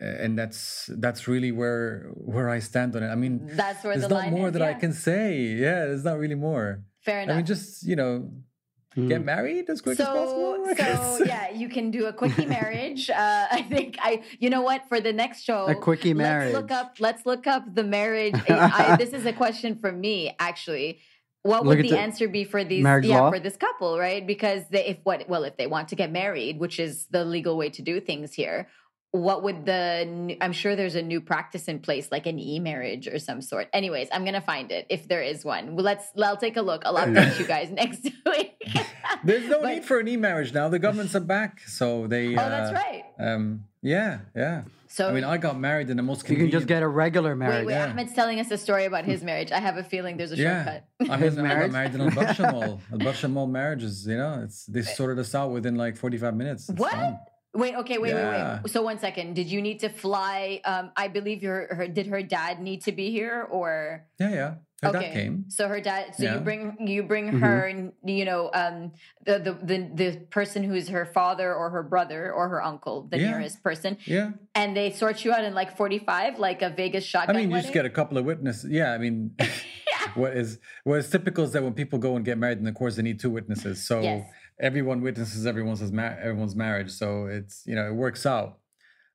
and 0.00 0.38
that's 0.38 0.90
that's 0.98 1.28
really 1.28 1.52
where 1.52 2.10
where 2.14 2.48
I 2.48 2.58
stand 2.60 2.96
on 2.96 3.02
it. 3.02 3.08
I 3.08 3.14
mean, 3.14 3.48
that's 3.52 3.84
where 3.84 3.94
there's 3.94 4.08
the 4.08 4.14
not 4.14 4.24
line 4.24 4.32
more 4.32 4.48
is, 4.48 4.52
that 4.54 4.62
I 4.62 4.74
can 4.74 4.92
say. 4.92 5.38
Yeah, 5.42 5.86
there's 5.86 6.04
not 6.04 6.18
really 6.18 6.34
more. 6.34 6.82
fair 7.04 7.20
enough 7.20 7.34
I 7.34 7.36
mean, 7.38 7.46
just 7.46 7.86
you 7.86 7.96
know, 7.96 8.30
Mm. 8.96 9.08
get 9.08 9.24
married 9.24 9.70
as 9.70 9.80
quick 9.80 9.98
as 9.98 10.06
possible. 10.06 10.66
I 10.68 10.74
so 11.16 11.24
yeah, 11.26 11.50
you 11.50 11.70
can 11.70 11.90
do 11.90 12.06
a 12.06 12.12
quickie 12.12 12.44
marriage. 12.44 13.08
Uh, 13.08 13.46
I 13.50 13.62
think 13.62 13.96
I, 13.98 14.22
you 14.38 14.50
know 14.50 14.60
what, 14.60 14.86
for 14.88 15.00
the 15.00 15.14
next 15.14 15.44
show, 15.44 15.66
A 15.66 15.74
quickie 15.74 16.12
marriage. 16.12 16.52
Let's 16.52 16.62
look 16.62 16.70
up. 16.70 16.96
Let's 17.00 17.26
look 17.26 17.46
up 17.46 17.74
the 17.74 17.84
marriage. 17.84 18.34
I, 18.50 18.96
this 18.96 19.14
is 19.14 19.24
a 19.24 19.32
question 19.32 19.78
for 19.78 19.90
me, 19.90 20.36
actually. 20.38 20.98
What 21.44 21.64
Look 21.64 21.76
would 21.78 21.86
the 21.86 21.90
the 21.90 21.98
answer 21.98 22.28
be 22.28 22.44
for 22.44 22.62
these? 22.62 22.84
yeah, 22.84 23.20
law? 23.20 23.30
for 23.30 23.40
this 23.40 23.56
couple, 23.56 23.98
right? 23.98 24.24
Because 24.24 24.62
they, 24.70 24.86
if 24.86 24.98
what, 25.02 25.28
well, 25.28 25.42
if 25.42 25.56
they 25.56 25.66
want 25.66 25.88
to 25.88 25.96
get 25.96 26.12
married, 26.12 26.60
which 26.60 26.78
is 26.78 27.06
the 27.10 27.24
legal 27.24 27.56
way 27.56 27.68
to 27.70 27.82
do 27.82 27.98
things 28.00 28.32
here. 28.34 28.68
What 29.12 29.42
would 29.42 29.66
the? 29.66 30.36
i'm 30.40 30.52
sure 30.54 30.74
there's 30.74 30.94
a 30.94 31.02
new 31.02 31.20
practice 31.20 31.68
in 31.68 31.80
place, 31.80 32.08
like 32.10 32.26
an 32.26 32.38
e-marriage 32.38 33.06
or 33.06 33.18
some 33.18 33.42
sort. 33.42 33.68
Anyways, 33.72 34.08
I'm 34.10 34.24
gonna 34.24 34.40
find 34.40 34.72
it 34.72 34.86
if 34.88 35.06
there 35.06 35.22
is 35.22 35.44
one. 35.44 35.74
Well, 35.76 35.84
let's. 35.84 36.06
I'll 36.20 36.36
take 36.38 36.56
a 36.56 36.62
look. 36.62 36.82
I'll 36.86 36.96
update 36.96 37.38
you 37.38 37.46
guys 37.46 37.70
next 37.82 38.04
week. 38.26 38.56
There's 39.24 39.46
no 39.48 39.60
But- 39.60 39.68
need 39.74 39.84
for 39.84 39.98
an 40.00 40.08
e-marriage 40.08 40.54
now. 40.54 40.68
The 40.70 40.78
governments 40.78 41.14
are 41.14 41.20
back, 41.20 41.60
so 41.60 42.06
they. 42.06 42.28
Oh, 42.32 42.36
that's 42.36 42.70
uh, 42.70 42.74
right. 42.74 43.04
Um, 43.18 43.64
yeah, 43.82 44.20
yeah. 44.34 44.62
So 44.88 45.08
I 45.08 45.12
mean, 45.12 45.24
I 45.24 45.36
got 45.38 45.58
married 45.58 45.88
in 45.90 45.96
the 45.96 46.02
most 46.02 46.28
You 46.28 46.36
can 46.36 46.50
just 46.50 46.66
get 46.66 46.82
a 46.82 46.88
regular 46.88 47.30
wait, 47.30 47.38
marriage. 47.38 47.66
wait. 47.66 47.72
yeah. 47.74 47.90
Ahmed's 47.90 48.12
telling 48.14 48.40
us 48.40 48.50
a 48.50 48.58
story 48.58 48.84
about 48.84 49.04
his 49.06 49.22
marriage. 49.22 49.50
I 49.50 49.58
have 49.58 49.76
a 49.78 49.82
feeling 49.84 50.16
there's 50.18 50.32
a 50.32 50.36
yeah. 50.36 50.64
shortcut. 50.64 50.84
I 51.10 51.16
His 51.18 51.36
mean, 51.36 51.46
I 51.46 51.60
got 51.60 51.70
married 51.70 51.94
in 51.94 52.00
Al 52.02 52.10
Barsha 52.10 52.52
Mall. 52.52 52.80
Al 52.92 52.98
Barsha 52.98 53.30
Mall 53.30 53.46
marriages, 53.46 54.06
you 54.06 54.16
know, 54.16 54.42
it's 54.44 54.66
they 54.66 54.82
sorted 54.82 55.18
us 55.18 55.34
out 55.34 55.50
within 55.50 55.76
like 55.76 55.96
45 55.96 56.34
minutes. 56.36 56.68
It's 56.68 56.78
What? 56.78 56.92
fun. 56.92 57.18
Wait, 57.54 57.74
okay, 57.76 57.98
wait, 57.98 58.14
wait, 58.14 58.20
Yeah. 58.20 58.60
wait. 58.62 58.70
So 58.70 58.82
one 58.82 58.98
second. 58.98 59.34
Did 59.34 59.48
you 59.48 59.60
need 59.60 59.80
to 59.80 59.90
fly? 59.90 60.60
Um, 60.64 60.90
I 60.96 61.08
believe 61.08 61.42
your 61.42 61.74
her 61.74 61.86
did 61.86 62.06
her 62.06 62.22
dad 62.22 62.60
need 62.60 62.82
to 62.84 62.92
be 62.92 63.10
here 63.10 63.46
or 63.50 64.06
Yeah, 64.18 64.30
yeah. 64.30 64.54
Her 64.82 64.90
dad 64.92 65.12
came. 65.12 65.44
So 65.48 65.68
her 65.68 65.80
dad 65.80 66.14
so 66.16 66.24
you 66.32 66.40
bring 66.40 66.88
you 66.88 67.02
bring 67.04 67.30
Mhm. 67.30 67.40
her 67.40 67.92
you 68.04 68.24
know, 68.24 68.50
um 68.54 68.92
the, 69.26 69.38
the 69.38 69.52
the 69.62 69.78
the 69.94 70.16
person 70.30 70.64
who's 70.64 70.88
her 70.88 71.04
father 71.04 71.54
or 71.54 71.68
her 71.70 71.82
brother 71.82 72.32
or 72.32 72.48
her 72.48 72.62
uncle, 72.62 73.06
the 73.10 73.18
Yeah. 73.18 73.30
nearest 73.32 73.62
person, 73.62 73.98
Yeah. 74.06 74.30
and 74.54 74.74
they 74.76 74.90
sort 74.90 75.22
you 75.24 75.32
out 75.32 75.44
in 75.44 75.52
like 75.54 75.76
45, 75.76 76.38
like 76.38 76.62
a 76.62 76.70
Vegas 76.70 77.04
shotgun. 77.04 77.36
I 77.36 77.40
mean, 77.40 77.50
you 77.50 77.60
just 77.60 77.72
get 77.74 77.84
a 77.84 77.90
couple 77.90 78.16
of 78.18 78.24
witnesses. 78.24 78.70
Yeah, 78.70 78.92
I 78.92 78.98
mean, 78.98 79.36
what 80.14 80.36
is 80.36 80.58
what 80.84 80.98
is 80.98 81.08
typical 81.10 81.44
is 81.44 81.52
that 81.52 81.62
when 81.62 81.74
people 81.74 81.98
go 81.98 82.16
and 82.16 82.24
get 82.24 82.38
married 82.38 82.58
in 82.58 82.64
the 82.64 82.72
course, 82.72 82.96
they 82.96 83.02
need 83.02 83.20
two 83.20 83.30
witnesses. 83.30 83.86
So 83.86 84.00
Yes. 84.00 84.28
Everyone 84.62 85.02
witnesses 85.02 85.46
everyone's 85.46 85.82
ma- 85.92 86.16
everyone's 86.20 86.56
marriage. 86.56 86.90
So 86.92 87.26
it's 87.26 87.62
you 87.66 87.74
know 87.74 87.86
it 87.88 87.94
works 87.94 88.24
out, 88.24 88.58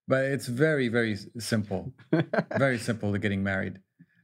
but 0.07 0.25
it's 0.25 0.47
very 0.47 0.87
very 0.89 1.17
simple, 1.39 1.93
very 2.57 2.77
simple 2.77 3.11
to 3.13 3.19
getting 3.19 3.43
married. 3.43 3.79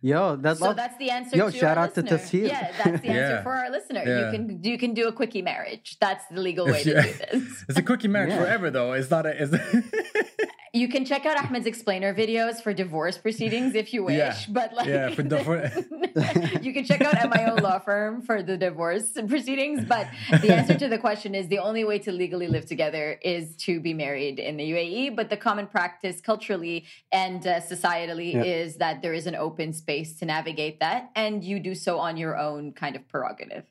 Yo, 0.06 0.36
that's 0.36 0.60
So 0.60 0.66
love- 0.66 0.76
that's 0.76 0.98
the 0.98 1.10
answer. 1.12 1.38
Yo, 1.38 1.50
to 1.50 1.58
shout 1.58 1.78
our 1.78 1.86
out 1.86 1.96
to 1.96 2.02
listener. 2.02 2.42
Yeah, 2.48 2.72
that's 2.84 3.02
the 3.02 3.08
answer 3.08 3.36
Yeah. 3.36 3.44
for 3.44 3.54
our 3.54 3.70
listener. 3.72 4.04
Yeah. 4.06 4.26
You 4.26 4.32
can 4.38 4.64
you 4.64 4.78
can 4.78 4.94
do 4.94 5.08
a 5.08 5.14
quickie 5.14 5.42
marriage. 5.42 5.96
That's 6.02 6.26
the 6.28 6.42
legal 6.42 6.66
way 6.74 6.84
to 6.84 6.94
do 6.94 6.94
this. 7.40 7.64
It's 7.70 7.78
a 7.80 7.82
quickie 7.82 8.10
marriage 8.10 8.32
Yeah. 8.32 8.44
forever 8.44 8.70
though. 8.70 8.92
It's 8.92 9.10
not 9.10 9.26
a. 9.26 9.32
It's, 9.42 9.54
You 10.76 10.88
can 10.88 11.06
check 11.06 11.24
out 11.28 11.38
Ahmed's 11.38 11.68
explainer 11.68 12.16
videos 12.16 12.60
for 12.60 12.74
divorce 12.74 13.16
proceedings 13.16 13.76
if 13.76 13.94
you 13.94 14.04
wish. 14.06 14.18
Yeah. 14.18 14.36
But 14.50 14.74
like, 14.74 14.88
Yeah, 14.88 15.10
for 15.14 15.22
you 16.64 16.74
can 16.74 16.84
check 16.84 17.02
out 17.02 17.14
MIO 17.14 17.62
Law 17.62 17.78
Firm 17.78 18.24
for 18.24 18.42
the 18.42 18.58
divorce 18.58 19.12
proceedings. 19.28 19.86
But 19.86 20.08
the 20.42 20.52
answer 20.52 20.74
to 20.74 20.88
the 20.88 20.98
question 20.98 21.36
is 21.36 21.48
the 21.48 21.60
only 21.60 21.84
way 21.84 22.00
to 22.00 22.12
legally 22.12 22.48
live 22.48 22.66
together 22.66 23.20
is 23.22 23.56
to 23.58 23.80
be 23.82 23.94
married 23.94 24.40
in 24.40 24.58
the 24.58 24.72
UAE. 24.72 25.16
But 25.16 25.30
the 25.30 25.38
common 25.38 25.68
practice 25.68 26.20
culturally 26.20 26.86
and 27.12 27.46
uh, 27.46 27.60
societally 27.60 28.34
Yeah. 28.34 28.44
is 28.44 28.78
that 28.78 29.04
there 29.04 29.14
is 29.14 29.28
an 29.28 29.36
open 29.36 29.74
space 29.74 30.18
to 30.20 30.26
navigate 30.26 30.80
that, 30.80 31.12
and 31.16 31.44
you 31.44 31.60
do 31.60 31.76
so 31.76 32.00
on 32.00 32.18
your 32.18 32.36
own 32.36 32.72
kind 32.72 32.96
of 32.96 33.08
prerogative. 33.08 33.66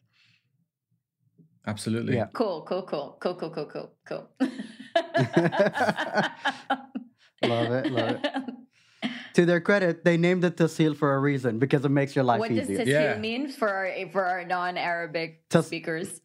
Absolutely. 1.67 2.17
Yeah. 2.17 2.27
Cool, 2.33 2.63
cool, 2.63 2.83
cool, 2.83 3.17
cool, 3.21 3.35
cool, 3.35 3.51
cool, 3.51 3.67
cool, 3.67 3.93
cool. 4.05 4.29
Love 7.45 7.73
it, 7.73 7.91
love 7.91 8.21
it. 8.23 9.11
to 9.35 9.45
their 9.45 9.61
credit, 9.61 10.05
they 10.05 10.17
named 10.17 10.45
it 10.45 10.57
Tasheel 10.57 10.97
for 10.97 11.15
a 11.15 11.19
reason 11.19 11.59
because 11.59 11.85
it 11.85 11.89
makes 11.89 12.15
your 12.15 12.25
life 12.25 12.41
easier. 12.45 12.55
What 12.55 12.61
does 12.69 12.71
easier. 12.71 12.85
tasheel 12.87 13.15
Yeah. 13.15 13.19
mean 13.19 13.49
for 13.49 13.69
our 13.69 13.91
for 14.13 14.25
our 14.25 14.45
non-Arabic 14.45 15.49
Tas- 15.51 15.67
speakers? 15.67 16.21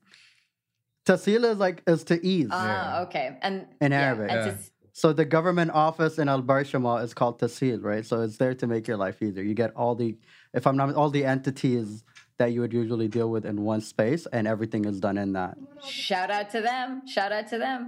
Tasheel 1.08 1.44
is 1.52 1.58
like 1.58 1.82
is 1.88 2.04
to 2.06 2.24
ease. 2.26 2.50
Ah, 2.52 2.68
Yeah. 3.00 3.02
okay. 3.06 3.38
And 3.42 3.66
In 3.82 3.92
yeah, 3.94 4.02
Arabic. 4.02 4.32
and 4.32 4.46
Yeah. 4.46 4.58
So 4.94 5.12
the 5.14 5.26
government 5.26 5.72
office 5.72 6.20
in 6.20 6.28
Al 6.30 6.42
Barsha 6.44 6.80
Mall 6.82 6.98
is 6.98 7.14
called 7.16 7.40
Tasheel, 7.40 7.84
right? 7.84 8.06
So 8.06 8.22
it's 8.22 8.38
there 8.38 8.54
to 8.56 8.68
make 8.68 8.88
your 8.88 8.98
life 8.98 9.22
easier. 9.22 9.44
You 9.44 9.54
get 9.56 9.72
all 9.76 9.96
the, 9.96 10.18
if 10.54 10.66
I'm 10.68 10.76
not, 10.78 10.94
all 10.96 11.10
the 11.10 11.24
entities 11.26 12.04
that 12.38 12.52
you 12.54 12.62
would 12.62 12.74
usually 12.74 13.08
deal 13.08 13.30
with 13.30 13.46
in 13.46 13.62
one 13.64 13.82
space, 13.82 14.26
and 14.32 14.48
everything 14.48 14.86
is 14.86 15.00
done 15.00 15.18
in 15.18 15.34
that. 15.34 15.58
shout 15.88 16.30
out 16.32 16.50
to 16.52 16.62
them. 16.62 17.06
Shout 17.08 17.32
out 17.32 17.48
to 17.48 17.58
them. 17.58 17.88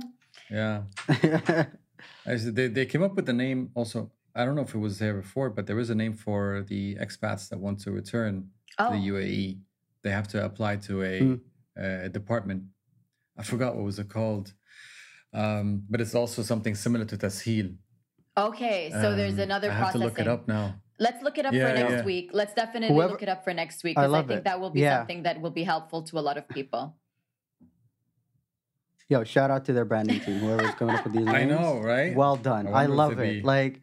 Yeah. 0.49 0.83
I 2.25 2.37
said 2.37 2.55
they, 2.55 2.67
they 2.67 2.85
came 2.85 3.03
up 3.03 3.15
with 3.15 3.25
the 3.25 3.33
name 3.33 3.71
also. 3.75 4.11
I 4.35 4.45
don't 4.45 4.55
know 4.55 4.61
if 4.61 4.73
it 4.73 4.77
was 4.79 4.99
there 4.99 5.15
before, 5.15 5.49
but 5.49 5.67
there 5.67 5.79
is 5.79 5.89
a 5.89 5.95
name 5.95 6.13
for 6.13 6.63
the 6.67 6.95
expats 6.95 7.49
that 7.49 7.59
want 7.59 7.79
to 7.81 7.91
return 7.91 8.49
Oh, 8.77 8.91
to 8.91 8.97
the 8.97 9.07
UAE. 9.09 9.59
They 10.03 10.11
have 10.11 10.27
to 10.29 10.45
apply 10.45 10.77
to 10.87 11.01
a, 11.03 11.19
Mm. 11.21 11.39
a 12.05 12.09
department. 12.09 12.63
I 13.37 13.43
forgot 13.43 13.75
what 13.75 13.83
was 13.85 13.99
it 13.99 14.07
called, 14.09 14.53
um, 15.33 15.83
but 15.89 15.99
it's 16.01 16.15
also 16.15 16.41
something 16.41 16.75
similar 16.75 17.05
to 17.05 17.17
Tasheel. 17.17 17.75
okay. 18.37 18.89
So 18.91 19.15
there's 19.15 19.33
Um, 19.33 19.39
another 19.41 19.69
I 19.69 19.73
have 19.73 19.79
processing. 19.91 20.01
to 20.01 20.07
look 20.07 20.19
it 20.19 20.27
up 20.27 20.47
now. 20.47 20.75
Let's 20.99 21.23
look 21.23 21.37
it 21.37 21.45
up 21.45 21.53
for 21.53 21.59
next 21.59 21.91
yeah. 21.91 22.03
week. 22.03 22.29
Let's 22.33 22.53
definitely 22.53 22.93
Whoever- 22.95 23.11
look 23.13 23.23
it 23.23 23.29
up 23.29 23.43
for 23.43 23.53
next 23.53 23.83
week 23.83 23.95
because 23.95 24.03
I, 24.05 24.07
love 24.17 24.27
think 24.27 24.39
it. 24.39 24.43
that 24.43 24.59
will 24.59 24.69
be 24.69 24.81
Yeah. 24.81 24.99
something 24.99 25.23
that 25.23 25.39
will 25.41 25.51
be 25.51 25.63
helpful 25.63 26.03
to 26.03 26.19
a 26.19 26.21
lot 26.21 26.37
of 26.37 26.47
people. 26.49 26.95
Yo, 29.07 29.23
shout 29.23 29.49
out 29.49 29.65
to 29.65 29.73
their 29.73 29.85
branding 29.85 30.19
team, 30.19 30.39
whoever's 30.39 30.75
coming 30.75 30.95
up 30.95 31.03
with 31.03 31.13
these 31.13 31.25
names. 31.33 31.35
I 31.35 31.45
know, 31.45 31.79
right? 31.79 32.15
Well 32.15 32.35
done. 32.35 32.67
I 32.67 32.83
I, 32.83 32.85
love 32.85 33.13
it. 33.19 33.41
be- 33.41 33.41
Like, 33.41 33.81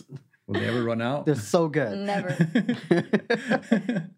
Will 0.46 0.60
they 0.60 0.66
ever 0.68 0.82
run 0.84 1.02
out? 1.02 1.26
they're 1.26 1.34
so 1.34 1.68
good. 1.68 1.98
Never. 1.98 2.36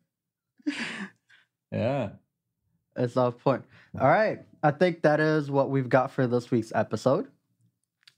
yeah. 1.72 2.10
It's 2.96 3.16
off 3.16 3.38
point. 3.38 3.64
All 3.98 4.06
right. 4.08 4.40
I 4.62 4.70
think 4.72 5.02
that 5.02 5.20
is 5.20 5.50
what 5.50 5.70
we've 5.70 5.88
got 5.88 6.10
for 6.10 6.26
this 6.26 6.50
week's 6.50 6.72
episode. 6.74 7.28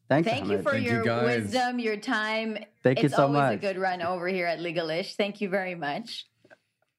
Thanks, 0.09 0.29
Thank 0.29 0.49
you 0.49 0.63
for 0.63 0.73
Thank 0.73 0.87
your 0.87 1.05
guys. 1.05 1.43
wisdom, 1.43 1.79
your 1.79 1.97
time. 1.97 2.59
Thank 2.83 2.99
you 2.99 3.07
it's 3.07 3.17
so 3.17 3.27
always 3.27 3.55
a 3.55 3.57
good 3.57 3.79
run 3.79 4.03
over 4.03 4.29
here 4.29 4.47
at 4.47 4.59
Legalish. 4.59 5.15
Thank 5.17 5.41
you 5.41 5.49
very 5.49 5.75
much. 5.75 6.27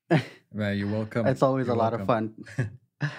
Man, 0.53 0.77
you're 0.77 0.87
welcome. 0.87 1.27
It's 1.27 1.43
always 1.43 1.67
You're 1.67 1.75
a 1.75 1.79
lot 1.79 1.93
of 1.93 2.05
fun. 2.07 2.33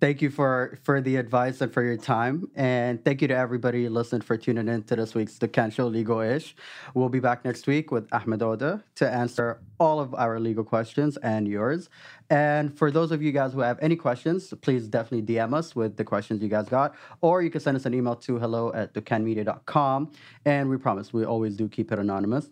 thank 0.00 0.20
you 0.20 0.30
for 0.30 0.78
for 0.82 1.00
the 1.00 1.16
advice 1.16 1.60
and 1.60 1.72
for 1.72 1.82
your 1.82 1.96
time, 1.96 2.48
and 2.54 3.04
thank 3.04 3.22
you 3.22 3.28
to 3.28 3.36
everybody 3.36 3.88
listening 3.88 4.22
for 4.22 4.36
tuning 4.36 4.68
in 4.68 4.82
to 4.84 4.96
this 4.96 5.14
week's 5.14 5.38
The 5.38 5.70
Show 5.72 5.86
Legal 5.86 6.20
Ish. 6.20 6.54
We'll 6.94 7.08
be 7.08 7.20
back 7.20 7.44
next 7.44 7.66
week 7.66 7.90
with 7.90 8.12
Ahmed 8.12 8.40
Odeh 8.40 8.82
to 8.96 9.10
answer 9.10 9.60
all 9.78 10.00
of 10.00 10.14
our 10.14 10.40
legal 10.40 10.64
questions 10.64 11.16
and 11.18 11.46
yours. 11.46 11.88
And 12.30 12.76
for 12.76 12.90
those 12.90 13.12
of 13.12 13.22
you 13.22 13.32
guys 13.32 13.52
who 13.52 13.60
have 13.60 13.78
any 13.80 13.96
questions, 13.96 14.52
please 14.62 14.88
definitely 14.88 15.34
DM 15.34 15.54
us 15.54 15.76
with 15.76 15.96
the 15.96 16.04
questions 16.04 16.42
you 16.42 16.48
guys 16.48 16.68
got, 16.68 16.94
or 17.20 17.42
you 17.42 17.50
can 17.50 17.60
send 17.60 17.76
us 17.76 17.86
an 17.86 17.94
email 17.94 18.16
to 18.16 18.38
hello 18.38 18.72
at 18.72 18.94
dukkanmedia.com. 18.94 20.12
And 20.44 20.68
we 20.68 20.76
promise 20.76 21.12
we 21.12 21.24
always 21.24 21.56
do 21.56 21.68
keep 21.68 21.92
it 21.92 21.98
anonymous. 21.98 22.50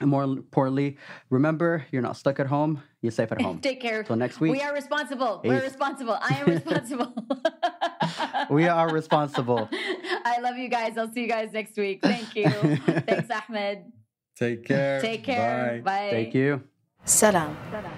And 0.00 0.10
more 0.10 0.24
importantly, 0.24 0.96
remember 1.30 1.86
you're 1.90 2.02
not 2.02 2.16
stuck 2.16 2.40
at 2.40 2.46
home, 2.46 2.82
you're 3.02 3.12
safe 3.12 3.30
at 3.32 3.40
home. 3.46 3.60
Take 3.60 3.80
care. 3.80 4.02
Till 4.02 4.16
next 4.16 4.40
week. 4.40 4.52
We 4.52 4.60
are 4.62 4.72
responsible. 4.74 5.40
We're 5.44 5.62
responsible. 5.62 6.18
I 6.20 6.38
am 6.40 6.46
responsible. 6.46 7.14
we 8.50 8.66
are 8.68 8.88
responsible. 8.90 9.68
I 10.24 10.38
love 10.40 10.56
you 10.56 10.68
guys. 10.68 10.96
I'll 10.96 11.12
see 11.12 11.22
you 11.22 11.28
guys 11.28 11.52
next 11.52 11.76
week. 11.76 12.00
Thank 12.02 12.34
you. 12.34 12.48
Thanks, 12.50 13.30
Ahmed. 13.30 13.92
Take 14.36 14.64
care. 14.64 15.00
Take 15.00 15.24
care. 15.24 15.82
Bye. 15.84 16.06
Bye. 16.06 16.08
Thank 16.10 16.34
you. 16.34 16.62
Salam. 17.04 17.56
Salam. 17.70 17.92